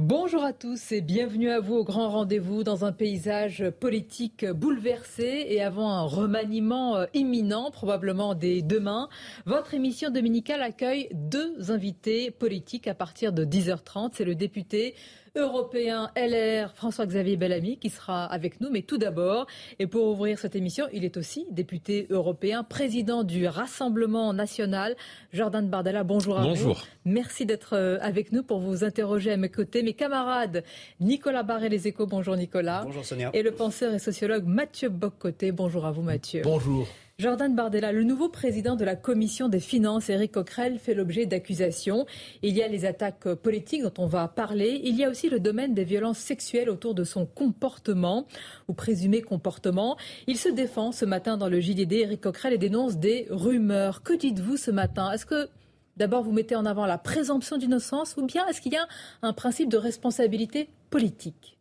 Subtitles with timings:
[0.00, 5.46] Bonjour à tous et bienvenue à vous au grand rendez-vous dans un paysage politique bouleversé
[5.48, 9.08] et avant un remaniement euh, imminent, probablement dès demain.
[9.44, 14.10] Votre émission dominicale accueille deux invités politiques à partir de 10h30.
[14.12, 14.94] C'est le député
[15.38, 18.70] européen LR François-Xavier Bellamy qui sera avec nous.
[18.70, 19.46] Mais tout d'abord,
[19.78, 24.96] et pour ouvrir cette émission, il est aussi député européen, président du Rassemblement national,
[25.32, 26.04] Jordan Bardella.
[26.04, 26.74] Bonjour à Bonjour.
[26.74, 26.82] vous.
[27.04, 29.82] Merci d'être euh, avec nous pour vous interroger à mes côtés.
[29.82, 30.64] Mes camarades
[31.00, 32.06] Nicolas Barré, Les Échos.
[32.06, 32.82] Bonjour Nicolas.
[32.84, 33.30] Bonjour Sonia.
[33.32, 35.52] Et le penseur et sociologue Mathieu Boccoté.
[35.52, 36.42] Bonjour à vous Mathieu.
[36.44, 36.86] Bonjour.
[37.20, 42.06] Jordan Bardella, le nouveau président de la commission des finances, Éric Coquerel, fait l'objet d'accusations.
[42.42, 44.80] Il y a les attaques politiques dont on va parler.
[44.84, 48.28] Il y a aussi le domaine des violences sexuelles autour de son comportement
[48.68, 49.96] ou présumé comportement.
[50.28, 54.04] Il se défend ce matin dans le JDD, Éric Coquerel, et dénonce des rumeurs.
[54.04, 55.10] Que dites-vous ce matin?
[55.10, 55.48] Est-ce que
[55.96, 58.86] d'abord vous mettez en avant la présomption d'innocence ou bien est-ce qu'il y a
[59.22, 61.58] un principe de responsabilité politique?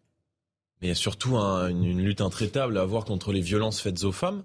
[0.81, 3.81] Mais il y a surtout un- une, une lutte intraitable à avoir contre les violences
[3.81, 4.43] faites aux femmes.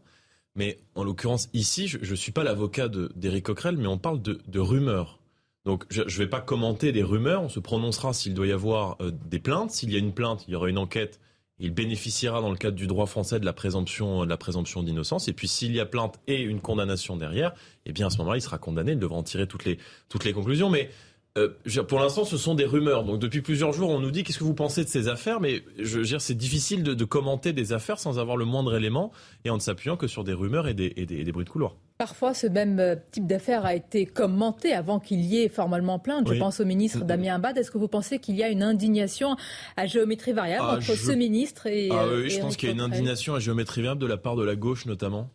[0.55, 4.21] Mais en l'occurrence, ici, je ne suis pas l'avocat de- d'Éric Coquerel, mais on parle
[4.21, 5.19] de, de rumeurs.
[5.65, 8.97] Donc je ne vais pas commenter des rumeurs, on se prononcera s'il doit y avoir
[9.01, 9.71] euh, des plaintes.
[9.71, 11.21] S'il y a une plainte, il y aura une enquête.
[11.59, 15.29] Il bénéficiera dans le cadre du droit français de la présomption de la présomption d'innocence.
[15.29, 17.55] Et puis s'il y a plainte et une condamnation derrière,
[17.87, 18.93] eh bien à ce moment-là, il sera condamné.
[18.93, 19.79] Il devra en tirer toutes les,
[20.09, 20.69] toutes les conclusions.
[20.69, 20.91] Mais
[21.39, 21.49] euh,
[21.89, 23.05] pour l'instant, ce sont des rumeurs.
[23.05, 25.63] Donc depuis plusieurs jours, on nous dit qu'est-ce que vous pensez de ces affaires, mais
[25.79, 29.13] je veux dire, c'est difficile de, de commenter des affaires sans avoir le moindre élément
[29.45, 31.45] et en ne s'appuyant que sur des rumeurs et des, et des- et des bruits
[31.47, 31.77] de couloir.
[31.99, 36.27] Parfois, ce même euh, type d'affaire a été commenté avant qu'il y ait formellement plainte.
[36.27, 36.39] Je Oui.
[36.39, 37.07] pense au ministre Mhm.
[37.07, 37.57] Damien Abad.
[37.57, 39.37] Est-ce que vous pensez qu'il y a une indignation
[39.77, 41.89] à géométrie variable Ah, entre je- ce ministre et.
[41.93, 44.17] Ah euh, oui, je pense qu'il y a une indignation à géométrie variable de la
[44.17, 45.31] part de la gauche notamment,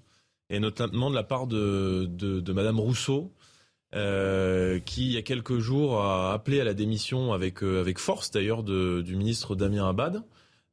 [0.49, 3.31] et notamment de la part de, de, de Madame Rousseau,
[3.97, 8.29] euh, qui il y a quelques jours a appelé à la démission avec, euh, force
[8.29, 10.23] d'ailleurs du ministre Damien Abad.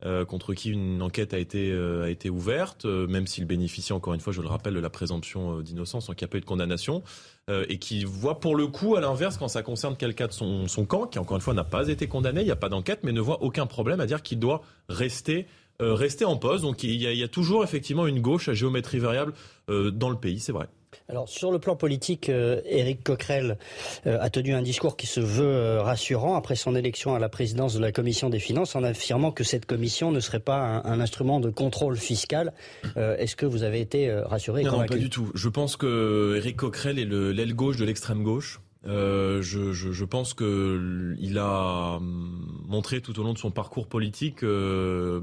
[0.05, 4.43] euh, contre qui une enquête a été, ouverte, même s'il bénéficie, encore une fois, je
[4.43, 7.03] le rappelle, de la présomption d'innocence, sans qu'il n'y a pas eu de condamnation,
[7.49, 11.07] et qui voit pour le coup, à l'inverse, quand ça concerne quelqu'un de son, camp,
[11.07, 13.21] qui encore une fois n'a pas été condamné, il n'y a pas d'enquête, mais ne
[13.21, 14.61] voit aucun problème à dire qu'il doit
[14.91, 15.47] rester,
[15.81, 16.65] en poste.
[16.65, 19.33] Donc il y, a, toujours effectivement une gauche à géométrie variable
[19.69, 20.69] dans le pays, c'est vrai.
[21.09, 23.59] Alors sur le plan politique, euh, Éric Coquerel
[24.07, 27.29] euh, a tenu un discours qui se veut euh, rassurant après son élection à la
[27.29, 30.85] présidence de la commission des finances en affirmant que cette commission ne serait pas un,
[30.85, 32.53] un instrument de contrôle fiscal.
[32.97, 35.31] Euh, Est-ce que vous avez été rassuré et Non, pas du tout.
[35.35, 38.61] Je pense que Éric Coquerel est le- l'aile gauche de l'extrême gauche.
[38.87, 43.51] Euh, je, je, je pense que il a hum, montré tout au long de son
[43.51, 44.43] parcours politique.
[44.43, 45.23] euh,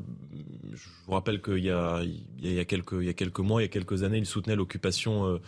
[0.74, 2.02] je vous rappelle qu'il y a,
[2.42, 4.56] il y quelques, il y a quelques mois, il y a quelques années, il soutenait
[4.56, 5.40] l'occupation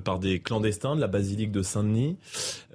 [0.00, 2.16] par des clandestins de la basilique de Saint-Denis.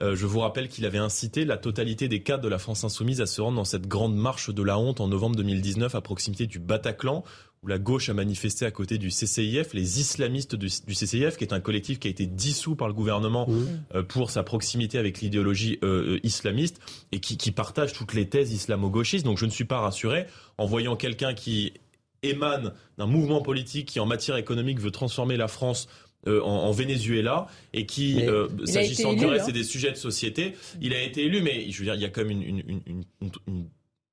[0.02, 3.22] Euh, je vous rappelle qu'il avait incité la totalité des cadres de la France insoumise
[3.22, 6.46] à se rendre dans cette grande marche de la honte en novembre 2019 à proximité
[6.48, 7.24] du Bataclan
[7.64, 11.54] où la gauche a manifesté à côté du CCIF, les islamistes du, CCIF, qui est
[11.54, 13.48] un collectif qui a été dissous par le gouvernement
[13.96, 16.80] euh, pour sa proximité avec l'idéologie euh, euh, islamiste
[17.12, 19.26] et qui, qui partage toutes les thèses islamo-gauchistes.
[19.26, 21.74] Donc je ne suis pas rassuré en voyant quelqu'un qui
[22.24, 25.88] émane d'un mouvement politique qui, en matière économique, veut transformer la France
[26.28, 29.50] euh, en, en Venezuela et qui, euh, s'agissant du reste hein.
[29.50, 32.06] et des sujets de société, il a été élu, mais je veux dire, il y
[32.06, 33.66] a quand même une, une, une, une- une- une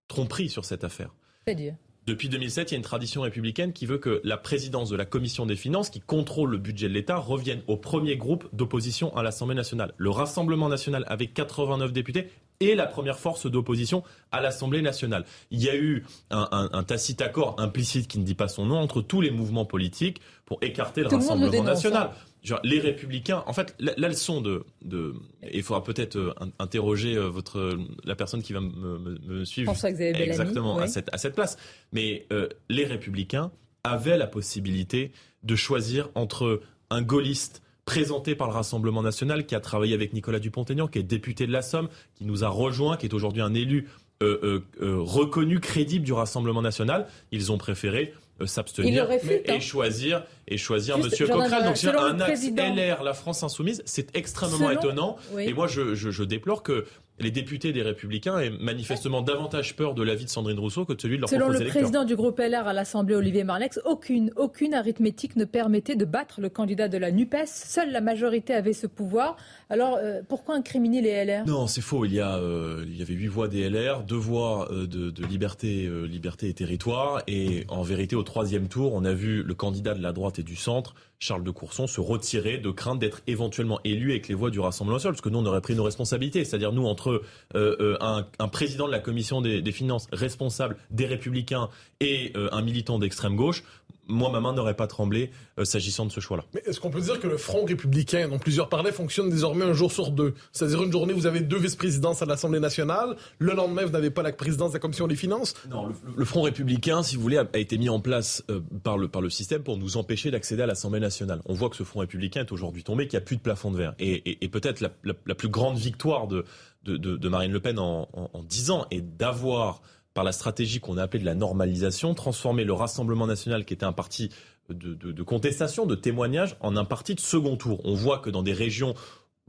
[0.09, 1.15] tromperie sur cette affaire.
[1.47, 1.75] C'est-à-dire
[2.07, 5.07] Depuis 2007, il y a une tradition républicaine qui veut que la présidence de la
[5.07, 9.23] commission des finances, qui contrôle le budget de l'État, revienne au premier groupe d'opposition à
[9.23, 9.95] l'Assemblée nationale.
[9.97, 12.29] Le Rassemblement national avec 89 députés
[12.61, 14.03] est la première force d'opposition
[14.33, 15.25] à l'Assemblée nationale.
[15.51, 18.67] Il y a eu un, un- un tacite accord implicite qui ne dit pas son
[18.67, 22.11] nom entre tous les mouvements politiques pour écarter le Tout le Rassemblement national.
[22.13, 22.17] hein.
[22.43, 26.35] Genre, les républicains, en fait, la, la leçon de, de, et il faudra peut-être euh,
[26.39, 29.73] in- interroger euh, votre, la personne qui va me, me- me suivre
[30.13, 30.25] Bellamy.
[30.25, 30.83] Exactement, oui.
[30.83, 31.57] à, cette, à cette place.
[31.93, 33.51] Mais euh, les républicains
[33.83, 35.11] avaient la possibilité
[35.43, 36.61] de choisir entre
[36.91, 41.03] un gaulliste présenté par le Rassemblement national, qui a travaillé avec Nicolas Dupont-Aignan, qui est
[41.03, 43.89] député de la Somme, qui nous a rejoint, qui est aujourd'hui un élu
[44.23, 47.07] euh, euh, euh, reconnu, crédible du Rassemblement national.
[47.33, 48.15] Ils ont préféré
[48.47, 49.61] s'abstenir et hein.
[49.61, 51.65] choisir et choisir Monsieur Coquerel.
[51.65, 55.17] Donc c'est un axe LR, la France insoumise, c'est extrêmement étonnant.
[55.39, 56.85] Et moi, je, je, je déplore que
[57.21, 61.01] les députés des Républicains aient manifestement davantage peur de l'avis de Sandrine Rousseau que de
[61.01, 64.75] celui de leur Selon le président du groupe LR à l'Assemblée, Olivier Marlex, aucune, aucune
[64.75, 67.47] arithmétique ne permettait de battre le candidat de la NUPES.
[67.47, 69.37] Seule la majorité avait ce pouvoir.
[69.71, 72.05] Alors, euh, pourquoi incriminer les LR Non, c'est faux.
[72.05, 75.11] Il y, a, euh, il y avait huit voix des LR, deux voix euh, de,
[75.11, 77.23] de, liberté, liberté et territoire.
[77.29, 80.43] Et en vérité, au troisième tour, on a vu le candidat de la droite et
[80.43, 84.51] du centre Charles de Courson se retirer de crainte d'être éventuellement élu avec les voix
[84.51, 87.23] du Rassemblement national, parce que nous on aurait pris nos responsabilités, c'est-à-dire nous entre
[87.55, 91.69] euh, euh, un, président de la commission des, finances responsable des Républicains
[92.01, 93.65] et euh, un militant d'extrême gauche,
[94.09, 96.45] moi, ma main n'aurait pas tremblé euh, s'agissant de ce choix-là.
[96.55, 99.73] Mais est-ce qu'on peut dire que le Front républicain, dont plusieurs parlaient, fonctionne désormais un
[99.73, 100.35] jour sur deux?
[100.53, 104.23] C'est-à-dire une journée, vous avez deux vice-présidences à l'Assemblée nationale, le lendemain, vous n'avez pas
[104.23, 105.55] la présidence de la Commission des finances?
[105.71, 109.09] Non, le, Front républicain, si vous voulez, a, été mis en place euh, par, le,
[109.09, 111.41] par le système pour nous empêcher d'accéder à l'Assemblée nationale.
[111.47, 113.71] On voit que ce Front républicain est aujourd'hui tombé, qu'il n'y a plus de plafond
[113.71, 113.95] de verre.
[113.99, 116.45] Et, peut-être la, plus grande victoire de,
[116.85, 118.09] de, Marine Le Pen en,
[118.43, 119.83] 10 ans est d'avoir
[120.15, 123.85] par la stratégie qu'on a appelée de la normalisation, transformer le Rassemblement national, qui était
[123.85, 124.31] un parti
[124.71, 127.81] de, de, de, contestation, de témoignage, en un parti de second tour.
[127.85, 128.95] On voit que dans des régions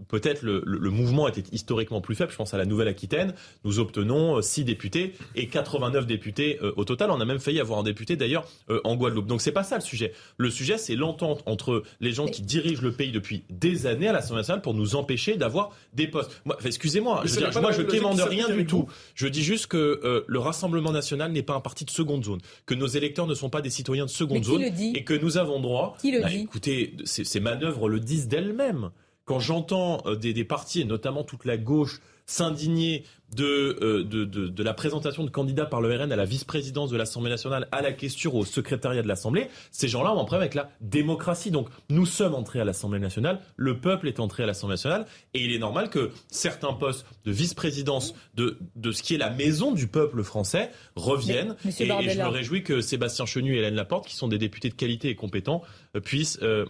[0.08, 2.32] peut-être le, le, mouvement était historiquement plus faible.
[2.32, 3.34] Je pense à la Nouvelle-Aquitaine.
[3.64, 7.12] Nous obtenons 6 euh, députés et 89 députés euh, au total.
[7.12, 9.28] On a même failli avoir un député d'ailleurs euh, en Guadeloupe.
[9.28, 10.14] Donc c'est pas ça le sujet.
[10.38, 14.14] Le sujet c'est l'entente entre les gens qui dirigent le pays depuis des années à
[14.14, 16.42] l'Assemblée nationale pour nous empêcher d'avoir des postes.
[16.64, 18.88] Excusez-moi, je moi je témoigne rien du tout.
[19.16, 22.74] Je dis juste que le Rassemblement national n'est pas un parti de seconde zone, que
[22.74, 25.98] nos électeurs ne sont pas des citoyens de seconde zone et que nous avons droit.
[26.02, 28.92] Qui le bah, dit Écoutez, ces manœuvres le disent d'elles-mêmes
[29.26, 33.06] quand j'entends euh, des, des partis, et notamment toute la gauche, s'indigner
[33.40, 36.98] euh, de, de, de, la présentation de candidats par le RN à la vice-présidence de
[36.98, 40.54] l'Assemblée nationale, à la question au secrétariat de l'Assemblée, ces gens-là ont un problème avec
[40.54, 41.52] la démocratie.
[41.52, 45.44] Donc nous sommes entrés à l'Assemblée nationale, le peuple est entré à l'Assemblée nationale, et
[45.44, 49.72] il est normal que certains postes de vice-présidence de, de ce qui est la maison
[49.72, 51.56] du peuple français reviennent.
[51.66, 54.76] et, je me réjouis que Sébastien Chenu et Hélène Laporte, qui sont des députés de
[54.76, 55.62] qualité et compétents,
[55.96, 56.66] euh, puissent euh,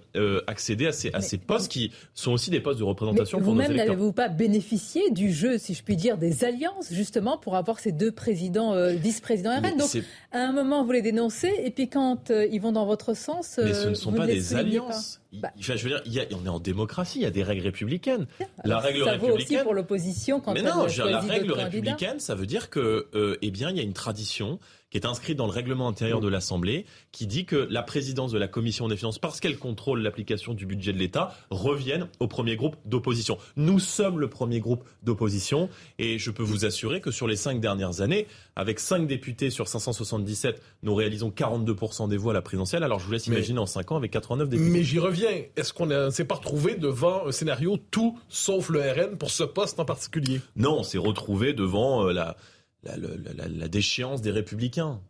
[0.48, 3.74] accéder à ces, à ces postes qui sont aussi des postes de représentation pour Vous-même
[3.74, 7.92] n'avez-vous pas bénéficié du jeu, si je puis dire, des alliances, justement, pour avoir ces
[7.92, 9.78] deux présidents, euh, vice-présidents RN.
[9.78, 9.90] Donc,
[10.32, 13.60] à un moment, vous les dénoncez, et puis quand euh, ils vont dans votre sens,
[13.62, 15.22] mais ce ne euh, sont pas des alliances.
[15.34, 15.50] Bah.
[15.60, 18.26] je veux dire, y a, on est en démocratie, il y a des règles républicaines.
[18.64, 19.38] la règle ça républicaine.
[19.38, 23.10] Vaut aussi pour l'opposition quand Mais non, la règle républicaine, ça veut dire que,
[23.42, 24.60] eh bien, il y a une tradition
[24.96, 28.38] qui est inscrite dans le règlement intérieur de l'Assemblée, qui dit que la présidence de
[28.38, 32.56] la Commission des finances, parce qu'elle contrôle l'application du budget de l'État, revienne au premier
[32.56, 33.38] groupe d'opposition.
[33.58, 35.68] Nous sommes le premier groupe d'opposition,
[36.00, 38.26] et je peux vous assurer que sur les cinq dernières années,
[38.56, 42.86] avec cinq députés sur 577, nous réalisons 42% des voix à la présidentielle.
[42.86, 44.70] Alors je vous laisse imaginer en cinq ans avec 89 députés.
[44.70, 45.28] Mais j'y reviens.
[45.58, 49.44] Est-ce qu'on ne s'est pas retrouvé devant un scénario tout sauf le RN pour ce
[49.44, 50.40] poste en particulier?
[50.56, 52.38] Non, on s'est retrouvé devant euh, la
[52.86, 55.02] la, déchéance des républicains.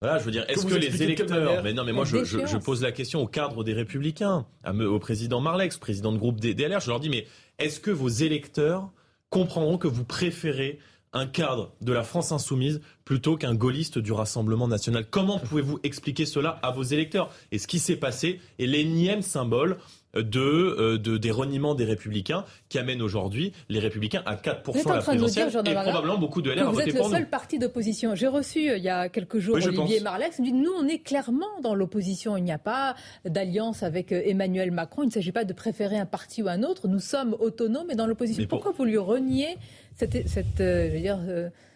[0.00, 2.90] Voilà, je veux dire, est-ce que, les électeurs, mais non, mais moi je, pose la
[2.90, 7.08] question au cadre des républicains, au président Marlex, président de groupe DLR, je leur dis,
[7.08, 7.26] mais
[7.58, 8.90] est-ce que vos électeurs
[9.30, 10.80] comprendront que vous préférez
[11.12, 15.06] un cadre de la France insoumise plutôt qu'un gaulliste du Rassemblement national?
[15.08, 17.30] Comment pouvez-vous expliquer cela à vos électeurs?
[17.52, 19.76] Et ce qui s'est passé est l'énième symbole
[20.14, 24.96] de, euh, de, des reniements des Républicains qui amènent aujourd'hui les Républicains à 4% à
[24.96, 26.70] la présidentielle et probablement beaucoup de LR.
[26.70, 28.14] Vous êtes le seul parti d'opposition.
[28.14, 30.36] J'ai reçu euh, il y a quelques jours Olivier Marlex.
[30.38, 32.36] Il me dit nous on est clairement dans l'opposition.
[32.36, 35.02] Il n'y a pas d'alliance avec euh, Emmanuel Macron.
[35.02, 36.88] Il ne s'agit pas de préférer un parti ou un autre.
[36.88, 38.46] Nous sommes autonomes et dans l'opposition.
[38.46, 39.56] Pourquoi vous lui reniez
[39.96, 41.18] cette, cette je veux dire,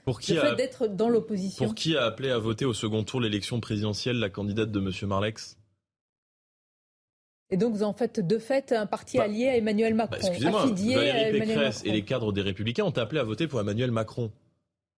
[0.04, 1.64] pour qui le fait d'être dans l'opposition?
[1.64, 4.90] Pour qui a appelé à voter au second tour l'élection présidentielle la candidate de M.
[5.08, 5.56] Marlex
[7.50, 10.28] et donc, vous en faites de fait un parti bah, allié à Emmanuel bah, Macron.
[10.28, 14.30] Excusez-moi, Valérie Pécresse et les cadres des Républicains ont appelé à voter pour Emmanuel Macron.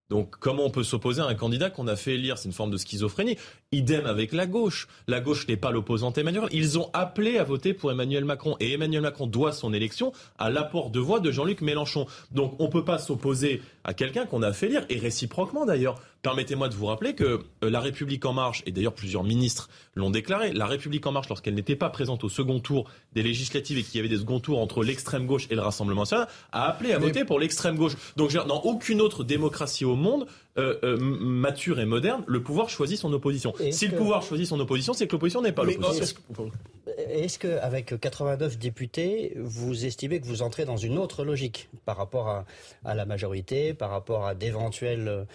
[0.08, 2.38] Donc comment on peut s'opposer à un candidat qu'on a fait élire?
[2.38, 3.36] C'est une forme de schizophrénie.
[3.72, 4.88] Idem avec la gauche.
[5.06, 6.48] La gauche n'est pas l'opposante Emmanuel.
[6.50, 8.56] Ils ont appelé à voter pour Emmanuel Macron.
[8.58, 12.06] Et Emmanuel Macron doit son élection à l'apport de voix de Jean-Luc Mélenchon.
[12.30, 16.00] Donc on ne peut pas s'opposer à quelqu'un qu'on a fait élire, et réciproquement d'ailleurs.
[16.22, 20.10] Permettez-moi de vous rappeler que euh, la République en marche, et d'ailleurs plusieurs ministres l'ont
[20.10, 23.82] déclaré, la République en marche, lorsqu'elle n'était pas présente au second tour des législatives et
[23.82, 26.92] qu'il y avait des seconds tours entre l'extrême gauche et le Rassemblement national, a appelé
[26.92, 27.94] à voter pour l'extrême gauche.
[28.16, 30.26] Donc dans aucune autre démocratie au monde,
[30.58, 33.54] euh, euh, mature et moderne, le pouvoir choisit son opposition.
[33.70, 36.16] Si le pouvoir choisit son opposition, c'est que l'opposition n'est pas l'opposition.
[37.10, 42.28] Est-ce qu'avec 89 députés, vous estimez que vous entrez dans une autre logique par rapport
[42.28, 42.44] à,
[42.84, 45.26] à la majorité, par rapport à d'éventuels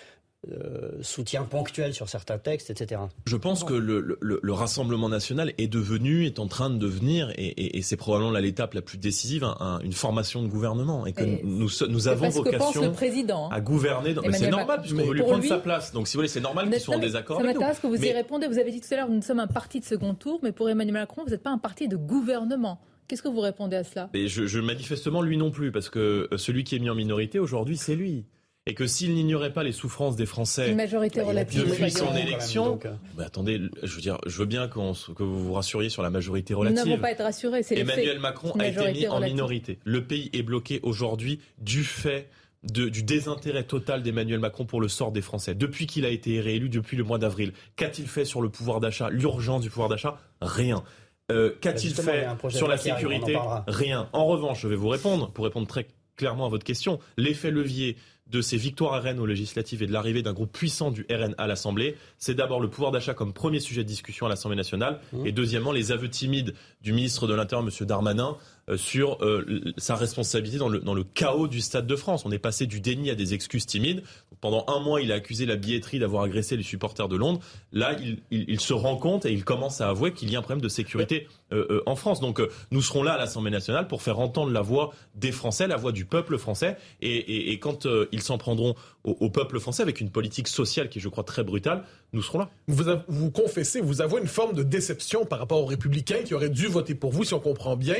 [0.51, 3.01] euh, soutien ponctuel sur certains textes, etc.
[3.25, 7.31] Je pense que le, le, le, Rassemblement national est devenu, est en train de devenir,
[7.38, 11.05] et, et, et c'est probablement l'étape la plus décisive, un, une formation de gouvernement.
[11.05, 13.55] Et que et nous, nous avons vocation le président, hein.
[13.55, 14.13] à gouverner.
[14.25, 15.93] Mais c'est normal, puisqu'on veut lui prendre lui, sa place.
[15.93, 17.38] Donc si vous voulez, c'est normal qu'ils soient en désaccord.
[17.38, 18.09] Ça m'intéresse que vous mais...
[18.09, 18.47] y répondez.
[18.47, 20.69] Vous avez dit tout à l'heure, nous sommes un parti de second tour, mais pour
[20.69, 22.81] Emmanuel Macron, vous n'êtes pas un parti de gouvernement.
[23.07, 24.09] Qu'est-ce que vous répondez à cela?
[24.13, 27.39] Et je, je, Manifestement, lui non plus, parce que celui qui est mis en minorité
[27.39, 28.25] aujourd'hui, c'est lui
[28.65, 32.15] et que s'il n'ignorait pas les souffrances des Français une majorité bah, relative depuis son
[32.15, 34.79] élection, même, bah, attendez, je veux dire, je veux bien qu
[35.15, 36.79] que vous vous rassuriez sur la majorité relative.
[36.79, 39.79] Nous n'avons pas être rassurés, c'est Emmanuel Macron a été mis en minorité.
[39.84, 42.29] Le pays est bloqué aujourd'hui du fait
[42.63, 45.55] de, du désintérêt total d'Emmanuel Macron pour le sort des Français.
[45.55, 49.10] Depuis qu'il a été réélu, depuis le mois d'avril, qu'a-t-il fait sur le pouvoir d'achat,
[49.10, 50.17] l'urgence du pouvoir d'achat?
[50.41, 50.84] Rien.
[51.32, 53.38] Euh, Qu'a-t-il fait sur la sécurité?
[53.67, 54.10] Rien.
[54.13, 57.98] En revanche, je vais vous répondre, pour répondre très clairement à votre question, l'effet levier
[58.27, 61.36] de ces victoires à Rennes aux législatives et de l'arrivée d'un groupe puissant du RN
[61.38, 65.00] à l'Assemblée, c'est d'abord le pouvoir d'achat comme premier sujet de discussion à l'Assemblée nationale,
[65.12, 65.25] mmh.
[65.25, 67.86] et deuxièmement les aveux timides du ministre de l'Intérieur, M.
[67.86, 68.38] Darmanin,
[68.75, 72.25] sur euh, sa responsabilité dans le, chaos du Stade de France.
[72.25, 74.03] On est passé du déni à des excuses timides.
[74.43, 77.39] Pendant un mois, il a accusé la billetterie d'avoir agressé les supporters de Londres.
[77.72, 77.96] Là,
[78.29, 80.67] il, se rend compte et il commence à avouer qu'il y a un problème de
[80.67, 82.20] sécurité euh, euh en France.
[82.20, 85.67] Donc, euh, nous serons là à l'Assemblée nationale pour faire entendre la voix des Français,
[85.67, 86.75] la voix du peuple français.
[87.01, 91.01] Et, quand euh, ils s'en prendront au, peuple français avec une politique sociale qui est,
[91.01, 92.50] je crois, très brutale, nous serons là.
[92.67, 96.67] Vous confessez, vous avouez une forme de déception par rapport aux républicains qui auraient dû
[96.67, 97.96] voter pour vous, si on comprend bien,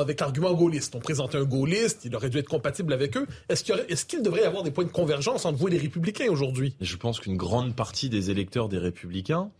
[0.00, 0.94] avec l'argument gaulliste.
[0.94, 3.26] On présentait un gaulliste, il aurait dû être compatible avec eux.
[3.48, 6.74] Est-ce qu'il, devrait y avoir des points de convergence entre vous et les républicains aujourd'hui?
[6.80, 9.50] Je pense qu'une grande partie des électeurs des républicains,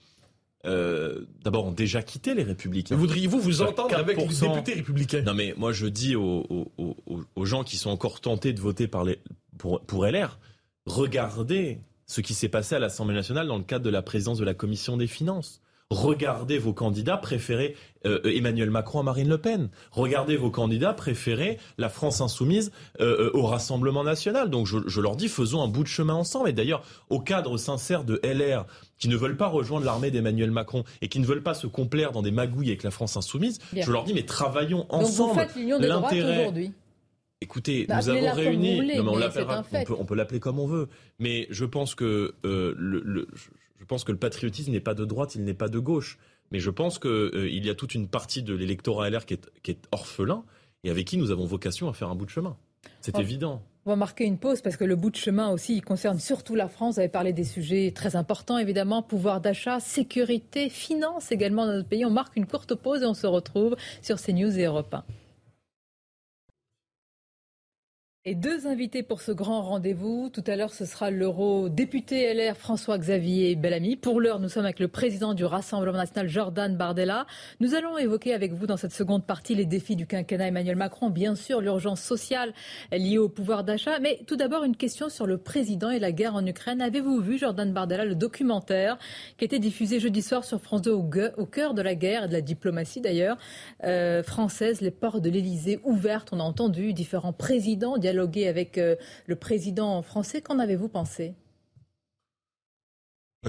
[0.67, 2.97] euh, d'abord, ont déjà quitté les républicains.
[2.97, 5.23] Voudriez-vous vous entendre avec les députés républicains?
[5.23, 8.61] Non, mais moi je dis aux, aux, aux, aux, gens qui sont encore tentés de
[8.61, 9.19] voter par les,
[9.59, 10.39] pour, pour LR,
[10.85, 14.45] regardez ce qui s'est passé à l'Assemblée nationale dans le cadre de la présidence de
[14.45, 15.61] la commission des finances.
[15.91, 17.77] Regardez vos candidats préférés
[18.07, 19.69] euh, Emmanuel Macron à Marine Le Pen.
[19.93, 24.51] Regardez vos candidats préférés la France insoumise euh, au Rassemblement national.
[24.51, 26.49] Donc je, je, leur dis faisons un bout de chemin ensemble.
[26.49, 28.67] Et d'ailleurs au cadre sincère de LR
[28.99, 32.11] qui ne veulent pas rejoindre l'armée d'Emmanuel Macron et qui ne veulent pas se complaire
[32.11, 33.85] dans des magouilles avec la France insoumise, Bien.
[33.85, 35.37] je leur dis mais travaillons ensemble.
[35.37, 36.73] Donc vous faites l'union de droite aujourd'hui
[37.43, 38.77] Écoutez, bah, nous avons réuni.
[38.77, 40.89] Voulez, non, mais on, on, peut, on peut l'appeler comme on veut.
[41.19, 43.29] Mais je pense que euh, le, le,
[43.79, 46.19] je pense que le patriotisme n'est pas de droite, il n'est pas de gauche.
[46.53, 49.51] Mais je pense qu'il euh, y a toute une partie de l'électorat LR qui est,
[49.63, 50.45] qui est, orphelin
[50.85, 52.57] et avec qui nous avons vocation à faire un bout de chemin.
[53.01, 53.63] C'est évident.
[53.85, 56.55] On va marquer une pause parce que le bout de chemin aussi, il concerne surtout
[56.55, 56.95] la France.
[56.95, 61.89] Vous avez parlé des sujets très importants, évidemment, pouvoir d'achat, sécurité, finance également dans notre
[61.89, 62.05] pays.
[62.05, 65.05] On marque une courte pause et on se retrouve sur CNews et Europe 1.
[68.29, 70.31] Et deux invités pour ce grand rendez-vous.
[70.33, 73.95] Tout à l'heure, ce sera l'eurodéputé LR François-Xavier Bellamy.
[73.95, 77.27] Pour l'heure, nous sommes avec le président du Rassemblement national, Jordan Bardella.
[77.61, 81.09] Nous allons évoquer avec vous dans cette seconde partie les défis du quinquennat Emmanuel Macron,
[81.09, 82.53] bien sûr l'urgence sociale
[82.91, 84.01] liée au pouvoir d'achat.
[84.01, 86.83] Mais tout d'abord, une question sur le président et la guerre en Ukraine.
[86.83, 88.99] Avez-vous vu, Jordan Bardella, le documentaire
[89.39, 92.27] qui a été diffusé jeudi soir sur France 2 au cœur de la guerre et
[92.27, 93.39] de la diplomatie d'ailleurs
[93.85, 96.31] euh, française, les portes de l'Elysée ouvertes.
[96.33, 98.97] On a entendu différents présidents dialoguer avec euh,
[99.27, 100.41] le président français.
[100.41, 101.35] Qu'en avez-vous pensé?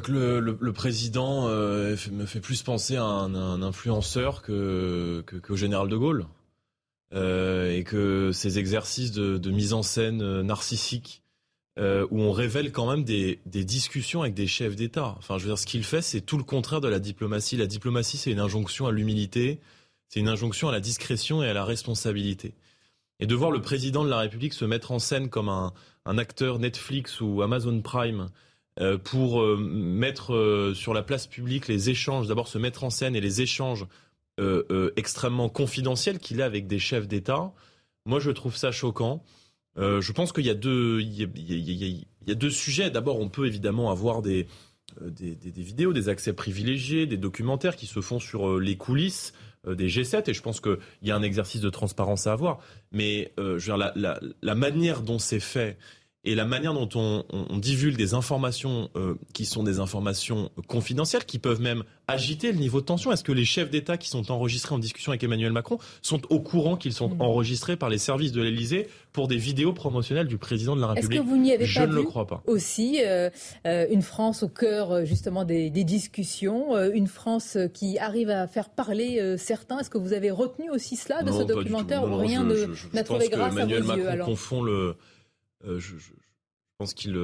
[0.08, 5.98] Le, le, le, président euh, me fait plus penser à un, influenceur qu'au général de
[5.98, 6.28] Gaulle.
[7.14, 11.24] Euh, et que ces exercices de, mise en scène narcissique,
[11.78, 15.16] où on révèle quand même des, des discussions avec des chefs d'État.
[15.18, 17.56] Enfin, je veux dire, ce qu'il fait, c'est tout le contraire de la diplomatie.
[17.56, 19.60] La diplomatie, c'est une injonction à l'humilité,
[20.10, 22.54] c'est une injonction à la discrétion et à la responsabilité.
[23.20, 25.74] Et de voir le président de la République se mettre en scène comme un,
[26.06, 28.28] acteur Netflix ou Amazon Prime
[28.80, 32.90] euh, pour euh, mettre euh, sur la place publique les échanges, d'abord se mettre en
[32.90, 33.86] scène et les échanges
[34.96, 37.54] extrêmement confidentiels qu'il a avec des chefs d'État,
[38.06, 39.24] moi je trouve ça choquant.
[39.78, 42.92] je pense qu'il y y y y a deux sujets.
[42.92, 44.46] D'abord, on peut évidemment avoir des,
[45.02, 49.34] vidéos, des accès privilégiés, des documentaires qui se font sur les coulisses
[49.66, 52.60] des G7 et je pense qu'il y a un exercice de transparence à avoir.
[52.92, 55.78] Mais euh, je veux dire, la, la manière dont c'est fait
[56.27, 60.51] et la manière dont on, on, on divulgue des informations euh, qui sont des informations
[60.67, 63.13] confidentielles, qui peuvent même agiter le niveau de tension.
[63.13, 66.41] Est-ce que les chefs d'État qui sont enregistrés en discussion avec Emmanuel Macron sont au
[66.41, 67.22] courant qu'ils sont mmh.
[67.22, 71.13] enregistrés par les services de l'Élysée pour des vidéos promotionnelles du président de la République
[71.19, 72.43] Est-ce que vous n'y avez Je pas ne vu le crois pas.
[72.46, 73.29] Aussi, euh,
[73.65, 78.69] euh, une France au cœur justement des, des discussions, une France qui arrive à faire
[78.69, 79.79] parler certains?
[79.79, 82.74] Est-ce que vous avez retenu aussi cela de non, ce documentaire non, rien je, de
[82.74, 84.96] je, je, n'a trouvé grâce Emmanuel Macron yeux confond le.
[85.66, 86.12] Je, je
[86.78, 87.20] pense qu'il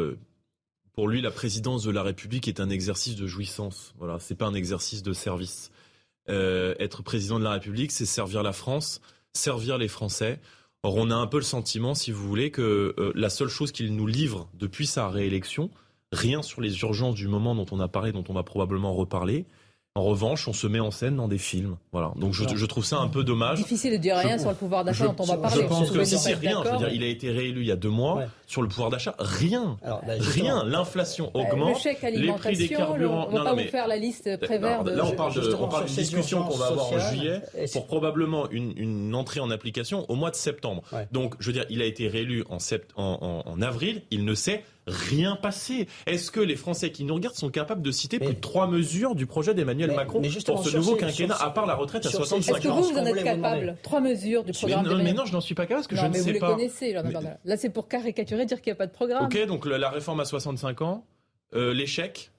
[0.93, 3.93] Pour lui, la présidence de la République est un exercice de jouissance.
[3.97, 5.71] Voilà, c'est pas un exercice de service.
[6.29, 9.01] Euh, être président de la République, c'est servir la France,
[9.33, 10.39] servir les Français.
[10.83, 13.71] Or, on a un peu le sentiment, si vous voulez, que euh, la seule chose
[13.71, 15.69] qu'il nous livre depuis sa réélection,
[16.11, 19.45] rien sur les urgences du moment dont on a parlé, dont on va probablement reparler,
[19.95, 21.77] en revanche, on se met en scène dans des films.
[21.91, 22.13] Voilà.
[22.15, 23.59] Donc je, je trouve ça un peu dommage.
[23.59, 25.61] Difficile de dire rien Je- sur le pouvoir d'achat dont on va parler.
[25.61, 26.63] Je pense que si, rien.
[26.65, 28.15] Je veux dire, il a été réélu il y a deux mois.
[28.15, 28.25] Ouais.
[28.53, 29.77] Sur le pouvoir d'achat, rien.
[29.83, 30.63] Alors, bah, rien.
[30.63, 31.73] L'inflation Euh, augmente.
[31.73, 32.97] Le chèque les prix des carburants.
[32.97, 34.83] le- on va Non, pas non, vous mais- faire la liste Prévert.
[34.83, 37.41] Là, on parle de, on parle discussion qu'on va avoir en juillet
[37.73, 40.83] pour probablement une, une entrée en application au mois de septembre.
[40.91, 41.07] Ouais.
[41.11, 44.03] Donc, je veux dire, il a été réélu en, sept- en, en- en avril.
[44.11, 45.87] Il ne s'est rien passé.
[46.07, 48.67] Est-ce que les Français qui nous regardent sont capables de citer Mais- plus de trois
[48.67, 52.09] mesures du projet d'Emmanuel Macron pour ce nouveau ces- quinquennat, à part la retraite à
[52.09, 52.75] sur ces- 65 Est-ce que ans?
[52.81, 53.77] vous, vous en êtes vous capable.
[53.81, 55.95] Trois mesures du programme non, de mais non, je n'en suis pas capable parce que
[55.95, 56.51] non, je ne vous sais les pas.
[56.53, 57.33] connaissez, Leonard Mais- Bernard.
[57.45, 59.25] Là, c'est pour caricaturer, dire qu'il n'y a pas de programme.
[59.25, 61.05] Ok, donc le- la réforme à 65 ans,
[61.55, 62.31] euh, l'échec.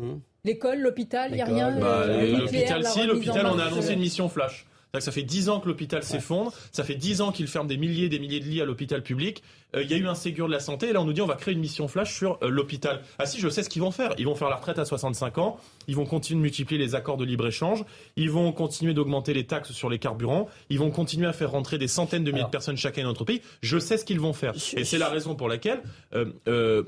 [0.00, 0.20] hum.
[0.44, 1.78] L'école, l'hôpital, il n'y a rien.
[1.78, 4.66] Bah, euh, euh, nucléaire, l'hôpital, si, l'hôpital, on a annoncé euh, une mission flash.
[4.92, 7.76] Que ça fait 10 ans que l'hôpital s'effondre, ça fait 10 ans qu'il ferme des
[7.76, 9.42] milliers et des milliers de lits à l'hôpital public.
[9.76, 11.20] Euh, Il y a eu un Ségur de la santé, et là on nous dit
[11.20, 13.02] on va créer une mission flash sur euh, l'hôpital.
[13.18, 14.14] Ah si, je sais ce qu'ils vont faire.
[14.16, 17.18] Ils vont faire la retraite à 65 ans, ils vont continuer de multiplier les accords
[17.18, 17.84] de libre-échange,
[18.16, 21.76] ils vont continuer d'augmenter les taxes sur les carburants, ils vont continuer à faire rentrer
[21.76, 23.42] des centaines de milliers Alors- de personnes chacun dans notre pays.
[23.60, 24.54] Je sais ce qu'ils vont faire.
[24.74, 25.82] Et c'est la raison pour laquelle,
[26.14, 26.82] euh,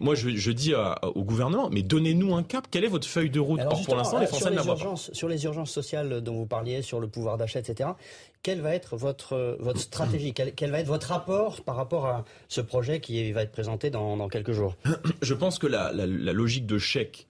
[0.00, 3.30] moi je, je dis à- au gouvernement, mais donnez-nous un cap, quelle est votre feuille
[3.30, 3.60] de route?
[3.64, 4.94] Or, pour l'instant, les Français ne la voient pas.
[4.96, 7.90] sur les urgences sociales dont vous parliez, sur le pouvoir d'achat, etc.
[8.42, 10.32] Quelle va être votre euh, votre stratégie?
[10.34, 13.90] Quel, quel va être votre rapport par rapport à ce projet qui va être présenté
[13.90, 14.76] dans, dans quelques jours?
[15.22, 17.26] Je pense que la, la- la logique de chèque,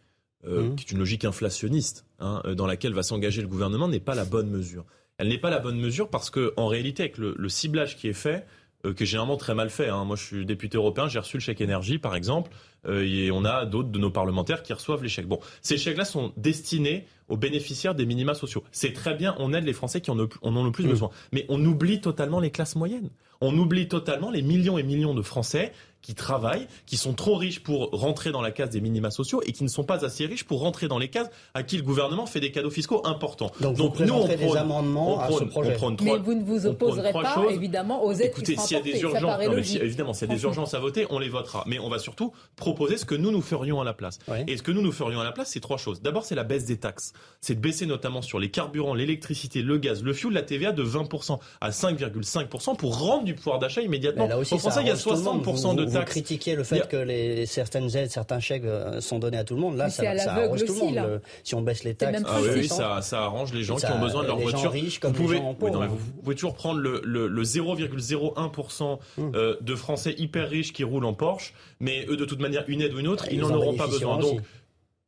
[0.46, 0.76] euh, Mhm.
[0.76, 4.14] qui est une logique inflationniste, hein, euh, dans laquelle va s'engager le gouvernement, n'est pas
[4.14, 4.85] la bonne mesure.
[5.18, 8.08] Elle n'est pas la bonne mesure parce que, en réalité, avec le, le ciblage qui
[8.08, 8.44] est fait,
[8.87, 9.88] euh, qui est généralement très mal fait.
[9.88, 10.05] hein.
[10.05, 12.50] Moi, je suis député européen, j'ai reçu le chèque énergie, par exemple,
[12.87, 15.26] euh, et on a d'autres de nos parlementaires qui reçoivent les chèques.
[15.28, 18.62] Bon, ces chèques-là sont destinés aux bénéficiaires des minima sociaux.
[18.73, 20.90] C'est très bien, on aide les Français qui en ont, en ont le plus Mhm.
[20.90, 21.11] besoin.
[21.33, 23.11] Mais on oublie totalement les classes moyennes.
[23.40, 25.73] On oublie totalement les millions et millions de Français
[26.06, 29.50] qui travaillent, qui sont trop riches pour rentrer dans la case des minima sociaux et
[29.50, 32.26] qui ne sont pas assez riches pour rentrer dans les cases à qui le gouvernement
[32.26, 33.50] fait des cadeaux fiscaux importants.
[33.60, 35.73] Donc, vous présenterez des prône- amendements on à prône- ce projet.
[35.73, 37.52] on prône Mais trois- vous ne vous on opposerez pas, choses.
[37.52, 40.28] évidemment, aux aides Écoutez, qui s'il y a des urgences, non, mais si- évidemment, s'il
[40.28, 41.64] y a des urgences à voter, on les votera.
[41.66, 44.21] Mais on va surtout proposer ce que nous nous ferions à la place.
[44.28, 44.38] Oui.
[44.47, 46.02] Et ce que nous nous ferions à la place, c'est trois choses.
[46.02, 47.14] D'abord, c'est la baisse des taxes.
[47.40, 50.84] C'est de baisser notamment sur les carburants, l'électricité, le gaz, le fioul, la TVA de
[50.84, 54.25] 20% à 5,5% pour rendre du pouvoir d'achat immédiatement.
[54.25, 55.42] Mais là aussi, Aux Français, il y a arrange tout le monde.
[55.45, 56.15] 60% vous, de taxes.
[56.15, 59.45] Vous critiquez le fait a- que les, certaines aides, certains chèques euh, sont donnés à
[59.45, 59.76] tout le monde.
[59.76, 60.95] Là, ça, ça arrange tout le monde.
[60.95, 61.06] là.
[61.45, 63.89] Si on baisse les taxes, Ah oui, oui, 30%, ça, ça arrange les gens Ça,
[63.89, 64.71] qui ont besoin de leur les gens voiture.
[64.73, 65.73] riches comme vous les pouvez, gens oui, pauvres.
[65.75, 69.32] non, mais vous, vous pouvez toujours prendre le, le, le 0,01% Hum.
[69.35, 72.80] euh, de Français hyper riches qui roulent en Porsche, mais eux, de toute manière, une
[72.82, 74.19] aide ou une autre, Ouais, ils ils n'en en auront pas besoin.
[74.19, 74.41] Donc.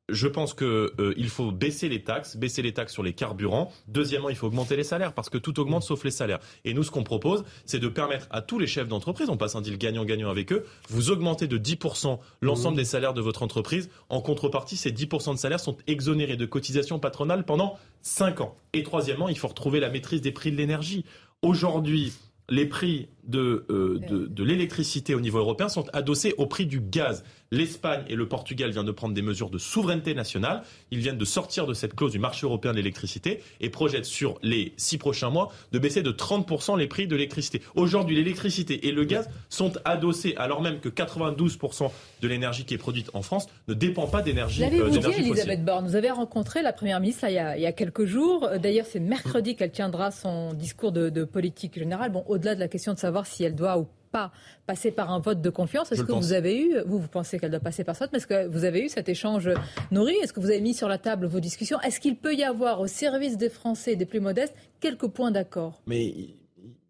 [0.08, 3.72] Je pense que euh, il faut baisser les taxes, baisser les taxes sur les carburants.
[3.88, 6.38] Deuxièmement, il faut augmenter les salaires parce que tout augmente sauf les salaires.
[6.64, 9.54] Et nous, ce qu'on propose, c'est de permettre à tous les chefs d'entreprise, on passe
[9.54, 13.90] un deal gagnant-gagnant avec eux, vous augmentez de 10% l'ensemble des salaires de votre entreprise.
[14.08, 18.56] En contrepartie, ces 10% de salaires sont exonérés de cotisations patronales pendant 5 ans.
[18.72, 21.04] Et troisièmement, il faut retrouver la maîtrise des prix de l'énergie.
[21.42, 22.12] Aujourd'hui,
[22.48, 26.80] les prix de, euh, de, de l'électricité au niveau européen sont adossés au prix du
[26.80, 27.22] gaz.
[27.50, 30.62] L'Espagne et le Portugal viennent de prendre des mesures de souveraineté nationale.
[30.90, 34.38] Ils viennent de sortir de cette clause du marché européen de l'électricité et projettent sur
[34.42, 37.62] les six prochains mois de baisser de 30% les prix de l'électricité.
[37.74, 42.78] Aujourd'hui, l'électricité et le gaz sont adossés alors même que 92% de l'énergie qui est
[42.78, 45.26] produite en France ne dépend pas d'énergie euh, L'avez-vous dit, fossile.
[45.26, 47.72] Elisabeth Borne Vous avez rencontré la Première ministre là, il, y a, il y a
[47.72, 48.48] quelques jours.
[48.62, 52.10] D'ailleurs, c'est mercredi qu'elle tiendra son discours de, de politique générale.
[52.12, 54.32] Bon, au-delà de la question de savoir si elle doit ou pas
[54.66, 56.24] passer par un vote de confiance, est-ce que pense.
[56.24, 58.64] vous avez eu, vous, vous pensez qu'elle doit passer par ça, mais est-ce que vous
[58.64, 59.50] avez eu cet échange
[59.90, 60.14] nourri?
[60.22, 61.78] Est-ce que vous avez mis sur la table vos discussions?
[61.82, 65.30] Est-ce qu'il peut y avoir au service des Français et des plus modestes quelques points
[65.30, 65.82] d'accord?
[65.86, 66.14] Mais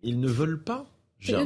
[0.03, 0.87] ils- ne veulent pas.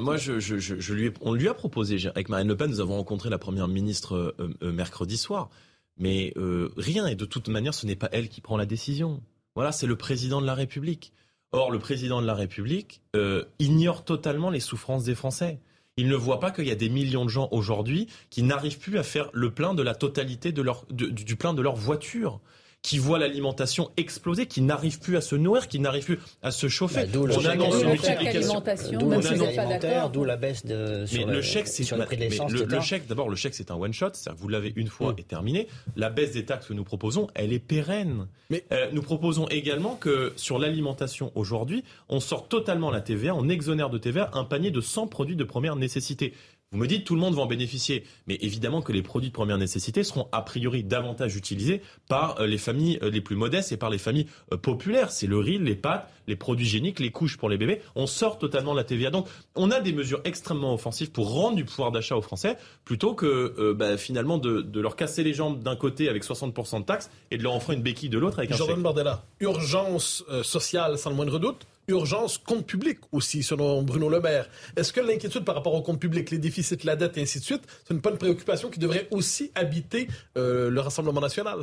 [0.01, 2.71] Moi, je, je- je- je lui ai- on lui a proposé, avec Marine Le Pen,
[2.71, 5.49] nous avons rencontré la première ministre euh, euh, mercredi soir.
[5.97, 9.23] Mais euh, rien, et de toute manière, ce n'est pas elle qui prend la décision.
[9.55, 11.15] Voilà, c'est le président de la République.
[11.53, 15.61] Or, le président de la République euh, ignore totalement les souffrances des Français.
[15.99, 18.99] Il ne voit pas qu'il y a des millions de gens aujourd'hui qui n'arrivent plus
[18.99, 22.41] à faire le plein de la totalité du plein de leur voiture,
[22.83, 26.69] qui voient l'alimentation exploser, qui n'arrivent plus à se nourrir, qui n'arrivent plus à se
[26.69, 27.03] chauffer.
[27.03, 28.29] Bah, d'où le On chèque annonce une multiplication.
[28.41, 30.11] alimentation, D'où si chèque vous n'êtes pas alimentaire, d'accord.
[30.11, 32.29] d'où la baisse de, sur, Mais le, le chèque, c'est sur le prix de mais
[32.31, 34.73] l'essence, le, le chèque, d'abord, le chèque, c'est un one shot, c'est-à-dire que vous l'avez
[34.75, 35.17] une fois Mm.
[35.19, 35.69] et terminé.
[35.97, 38.27] La baisse des taxes que nous proposons, elle est pérenne.
[38.51, 43.49] Mais- Euh, nous proposons également que sur l'alimentation aujourd'hui, on sort totalement la TVA, on
[43.49, 46.35] exonère de TVA un panier de 100 produits de première nécessité.
[46.73, 49.35] Vous me dites tout le monde va en bénéficier, mais évidemment que les produits de
[49.35, 53.73] première nécessité seront a priori davantage utilisés par euh, les familles euh, les plus modestes
[53.73, 55.11] et par les familles euh, populaires.
[55.11, 57.83] C'est le riz, les pâtes, les produits hygiéniques, les couches pour les bébés.
[57.95, 59.11] On sort totalement de la TVA.
[59.11, 62.57] Donc on a des mesures extrêmement offensives pour rendre du pouvoir d'achat aux Français,
[62.87, 67.11] plutôt que bah, finalement de, leur casser les jambes d'un côté avec 60% de taxes
[67.31, 71.11] et de leur offrir une béquille de l'autre avec un Jordan Bardella, urgence sociale sans
[71.11, 74.49] le moindre doute urgence compte public aussi, selon Bruno Le Maire.
[74.77, 77.45] Est-ce que l'inquiétude par rapport au compte public, les déficits, la dette et ainsi de
[77.45, 81.59] suite, c'est une bonne préoccupation qui devrait aussi habiter euh, le Rassemblement national?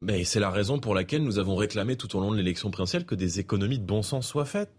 [0.00, 3.06] Mais c'est la raison pour laquelle nous avons réclamé tout au long de l'élection présidentielle
[3.06, 4.72] que des économies de bon sens soient faites.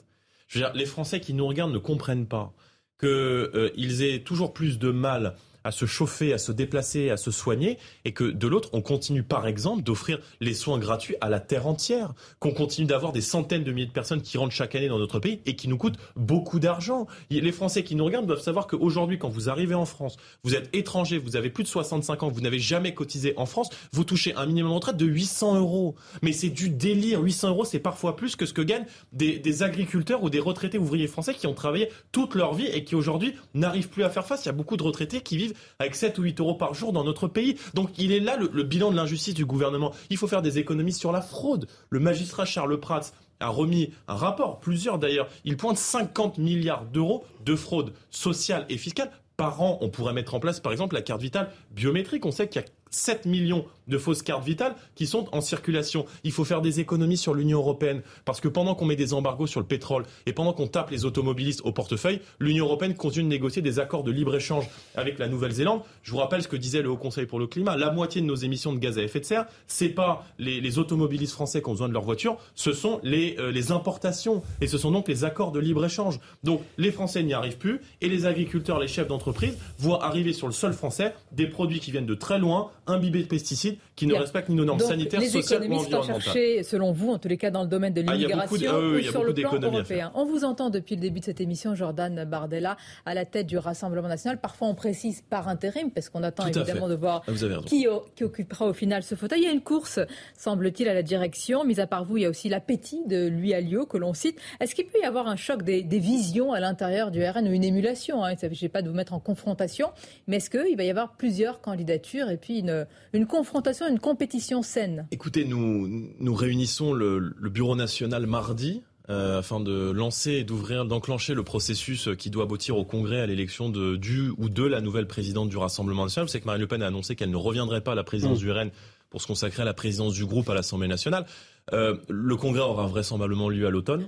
[0.48, 2.54] Je veux dire, les Français qui nous regardent ne comprennent pas
[3.00, 7.32] qu'ils euh, aient toujours plus de mal à se chauffer, à se déplacer, à se
[7.32, 11.40] soigner, et que de l'autre, on continue par exemple d'offrir les soins gratuits à la
[11.40, 14.88] terre entière, qu'on continue d'avoir des centaines de milliers de personnes qui rentrent chaque année
[14.88, 17.08] dans notre pays et qui nous coûtent beaucoup d'argent.
[17.32, 20.70] Les Français qui nous regardent doivent savoir qu'aujourd'hui, quand vous arrivez en France, vous êtes
[20.76, 24.36] étranger, vous avez plus de 65 ans, vous n'avez jamais cotisé en France, vous touchez
[24.36, 25.96] un minimum de retraite de 800 euros.
[26.22, 27.22] Mais c'est du délire.
[27.22, 30.78] 800 euros, c'est parfois plus que ce que gagnent des, des agriculteurs ou des retraités
[30.78, 34.28] ouvriers français qui ont travaillé toute leur vie et qui aujourd'hui n'arrivent plus à faire
[34.28, 34.46] face.
[34.46, 36.94] Il y a beaucoup de retraités qui vivent avec 7 ou 8 euros par jour
[36.94, 37.58] dans notre pays.
[37.74, 39.92] Donc il est là le, bilan de l'injustice du gouvernement.
[40.10, 41.68] Il faut faire des économies sur la fraude.
[41.90, 45.28] Le magistrat Charles Prats a remis un rapport, plusieurs d'ailleurs.
[45.44, 49.12] Il pointe 50 milliards d'euros de fraude sociale et fiscale.
[49.38, 52.26] Par an, on pourrait mettre en place, par exemple, la carte vitale biométrique.
[52.26, 56.06] On sait qu'il y a 7 millions de fausses cartes vitales qui sont en circulation.
[56.24, 59.48] Il faut faire des économies sur l'Union européenne parce que pendant qu'on met des embargos
[59.48, 63.30] sur le pétrole et pendant qu'on tape les automobilistes au portefeuille, l'Union européenne continue de
[63.30, 65.82] négocier des accords de libre-échange avec la Nouvelle-Zélande.
[66.04, 67.78] Je vous rappelle ce que disait le Haut Conseil pour le climat.
[67.78, 71.34] La moitié de nos émissions de gaz à effet de serre, c'est pas les, automobilistes
[71.34, 74.78] français qui ont besoin de leur voiture, ce sont les, euh, les importations et ce
[74.78, 76.20] sont donc les accords de libre-échange.
[76.44, 80.48] Donc les Français n'y arrivent plus et les agriculteurs, les chefs d'entreprise voient arriver sur
[80.48, 84.14] le sol français des produits qui viennent de très loin, imbibés de pesticides, qui ne
[84.16, 86.22] respectent ni nos normes sanitaires, sociales ou environnementales.
[86.22, 89.24] chercher, selon vous, en tous les cas dans le domaine de ah, l'immigration ou sur
[89.24, 90.12] le plan européen.
[90.16, 93.58] On vous entend depuis le début de cette émission, Jordan Bardella, à la tête du
[93.58, 94.40] Rassemblement national.
[94.40, 97.32] Parfois, on précise par intérim, parce qu'on attend évidemment de voir ah,
[97.66, 99.42] qui, qui, occupera au final ce fauteuil.
[99.42, 100.00] Il y a une course,
[100.38, 101.64] semble-t-il, à la direction.
[101.64, 104.40] Mis à part vous, il y a aussi l'appétit de Louis Alliot que l'on cite.
[104.60, 107.64] Est-ce qu'il peut y avoir un choc des, visions à l'intérieur du RN ou une
[107.64, 108.32] émulation hein?
[108.32, 109.92] Il ne s'agit pas de vous mettre en confrontation,
[110.28, 114.62] mais est-ce qu'il va y avoir plusieurs candidatures et puis une, une confrontation, une compétition
[114.62, 118.82] saine Écoutez, nous, nous réunissons le, bureau national mardi.
[119.08, 123.28] Euh, afin de lancer et d'ouvrir, d'enclencher le processus qui doit aboutir au Congrès à
[123.28, 126.26] l'élection de du ou de la nouvelle présidente du Rassemblement national.
[126.26, 128.40] Vous savez que Marine Le Pen a annoncé qu'elle ne reviendrait pas à la présidence
[128.40, 128.42] mmh.
[128.42, 128.72] du RN
[129.12, 131.28] pour se consacrer à la présidence du groupe à l'Assemblée nationale.
[131.72, 134.08] Euh, le Congrès aura vraisemblablement lieu à l'automne.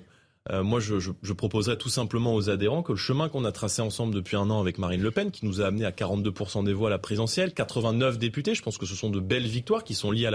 [0.51, 4.13] Euh, moi, je, proposerais tout simplement aux adhérents que le chemin qu'on a tracé ensemble
[4.13, 6.88] depuis un an avec Marine Le Pen, qui nous a amené à 42% des voix
[6.88, 10.12] à la présidentielle, 89 députés, je pense que ce sont de belles victoires qui sont
[10.12, 10.31] liées à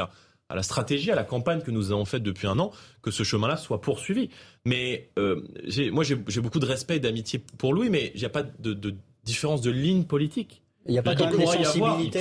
[0.55, 3.57] la, stratégie, à la campagne que nous avons faite depuis un an, que ce chemin-là
[3.57, 4.29] soit poursuivi.
[4.65, 5.43] Mais euh,
[5.93, 8.95] moi, j'ai beaucoup de respect et d'amitié pour Louis, mais il n'y a pas de
[9.25, 10.63] différence de ligne politique.
[10.87, 12.21] Il n'y a pas quand même des sensibilités.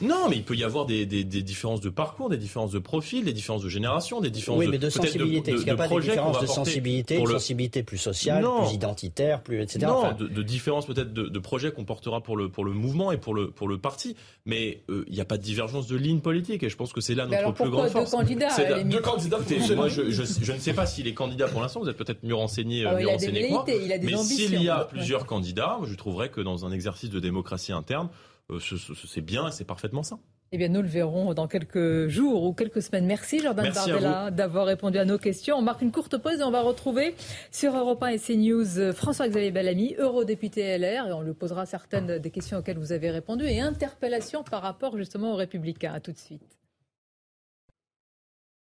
[0.00, 2.80] Non, mais il peut y avoir des, des, des, différences de parcours, des différences de
[2.80, 5.52] profil, des différences de génération, des différences oui, mais de, sensibilité.
[5.52, 8.74] De, de, il n'y a pas de différence de sensibilité, une sensibilité plus sociale, plus
[8.74, 9.86] identitaire, plus etc.
[9.86, 13.18] Non, de, de différence peut-être de, projets qu'on portera pour le pour le mouvement et
[13.18, 14.16] pour le pour le parti.
[14.46, 17.00] Mais euh, il n'y a pas de divergence de ligne politique et je pense que
[17.00, 18.10] c'est là notre plus grande force.
[18.10, 18.82] Deux candidats.
[18.82, 19.38] Deux candidats.
[19.76, 21.80] moi, je, je, je, ne sais pas s'il est candidat pour l'instant.
[21.80, 23.64] Vous êtes peut-être mieux renseigné, ah, mieux renseigné que moi.
[24.02, 28.08] Mais s'il y a plusieurs candidats, je trouverais que dans un exercice de démocratie interne,
[28.50, 30.18] euh, c'est bien et c'est parfaitement ça.
[30.52, 33.06] Eh bien, nous le verrons dans quelques jours ou quelques semaines.
[33.06, 35.56] Merci Jordan Bardella d'avoir répondu à nos questions.
[35.56, 37.16] On marque une courte pause et on va retrouver
[37.50, 42.18] sur Europe 1 et CNews euh, François-Xavier Bellamy, eurodéputé LR, et on lui posera certaines
[42.18, 45.92] des questions auxquelles vous avez répondu et interpellations par rapport justement aux Républicains.
[45.92, 46.56] À tout de suite.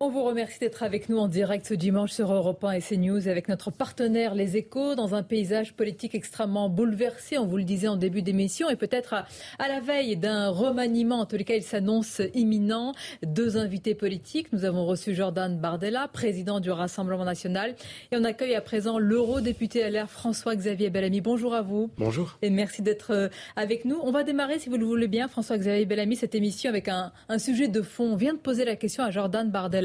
[0.02, 3.30] On vous remercie d'être avec nous en direct ce dimanche sur Europe 1 et CNews
[3.30, 7.88] avec notre partenaire Les Échos dans un paysage politique extrêmement bouleversé, on vous le disait
[7.88, 9.26] en début d'émission, et peut-être à,
[9.58, 12.94] la veille d'un remaniement, en tous les cas il s'annonce imminent.
[13.24, 17.76] Deux invités politiques, nous avons reçu Jordan Bardella, président du Rassemblement national,
[18.12, 21.22] et on accueille à présent l'eurodéputé LR François-Xavier Bellamy.
[21.22, 21.90] Bonjour à vous.
[21.98, 22.38] Bonjour.
[22.42, 23.98] Et merci d'être euh, avec nous.
[24.04, 27.40] On va démarrer, si vous le voulez bien, François-Xavier Bellamy, cette émission avec un, un
[27.40, 28.12] sujet de fond.
[28.12, 29.85] On vient de poser la question à Jordan Bardella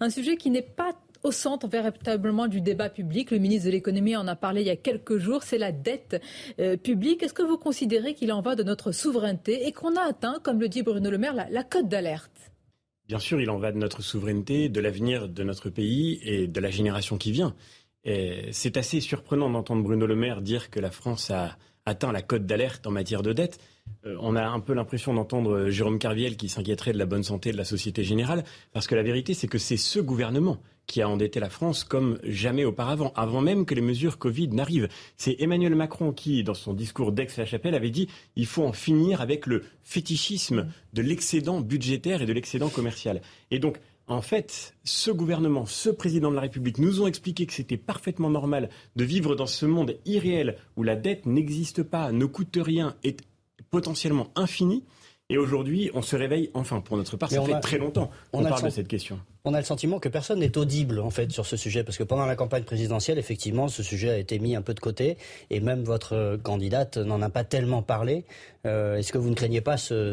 [0.00, 3.30] un sujet qui n'est pas au centre véritablement du débat public.
[3.30, 6.20] Le ministre de l'économie en a parlé il y a quelques jours, c'est la dette
[6.58, 7.22] euh, publique.
[7.22, 10.60] Est-ce que vous considérez qu'il en va de notre souveraineté et qu'on a atteint, comme
[10.60, 12.52] le dit Bruno Le Maire, la, cote d'alerte?
[13.08, 16.60] Bien sûr, il en va de notre souveraineté, de l'avenir de notre pays et de
[16.60, 17.54] la génération qui vient.
[18.04, 22.46] c'est assez surprenant d'entendre Bruno Le Maire dire que la France a atteint la cote
[22.46, 23.58] d'alerte en matière de dette.
[24.04, 27.52] Euh, on a un peu l'impression d'entendre Jérôme Carviel qui s'inquiéterait de la bonne santé
[27.52, 31.08] de la société générale, parce que la vérité, c'est que c'est ce gouvernement qui a
[31.08, 34.88] endetté la France comme jamais auparavant, avant même que les mesures Covid n'arrivent.
[35.16, 39.46] C'est Emmanuel Macron qui, dans son discours d'Aix-la-Chapelle, avait dit il faut en finir avec
[39.46, 43.22] le fétichisme de l'excédent budgétaire et de l'excédent commercial.
[43.52, 47.52] Et donc, en fait, ce gouvernement, ce président de la République nous ont expliqué que
[47.52, 52.26] c'était parfaitement normal de vivre dans ce monde irréel où la dette n'existe pas, ne
[52.26, 53.20] coûte rien, est
[53.72, 54.84] potentiellement infinie.
[55.30, 56.82] Et aujourd'hui, on se réveille enfin.
[56.82, 59.18] Pour notre part, ça fait très longtemps qu'on parle de cette question.
[59.44, 62.02] On a le sentiment que personne n'est audible en fait sur ce sujet parce que
[62.02, 65.16] pendant la campagne présidentielle, effectivement, ce sujet a été mis un peu de côté
[65.48, 68.26] et même votre candidate n'en a pas tellement parlé.
[68.66, 70.12] Euh, est-ce que vous ne craignez pas ce,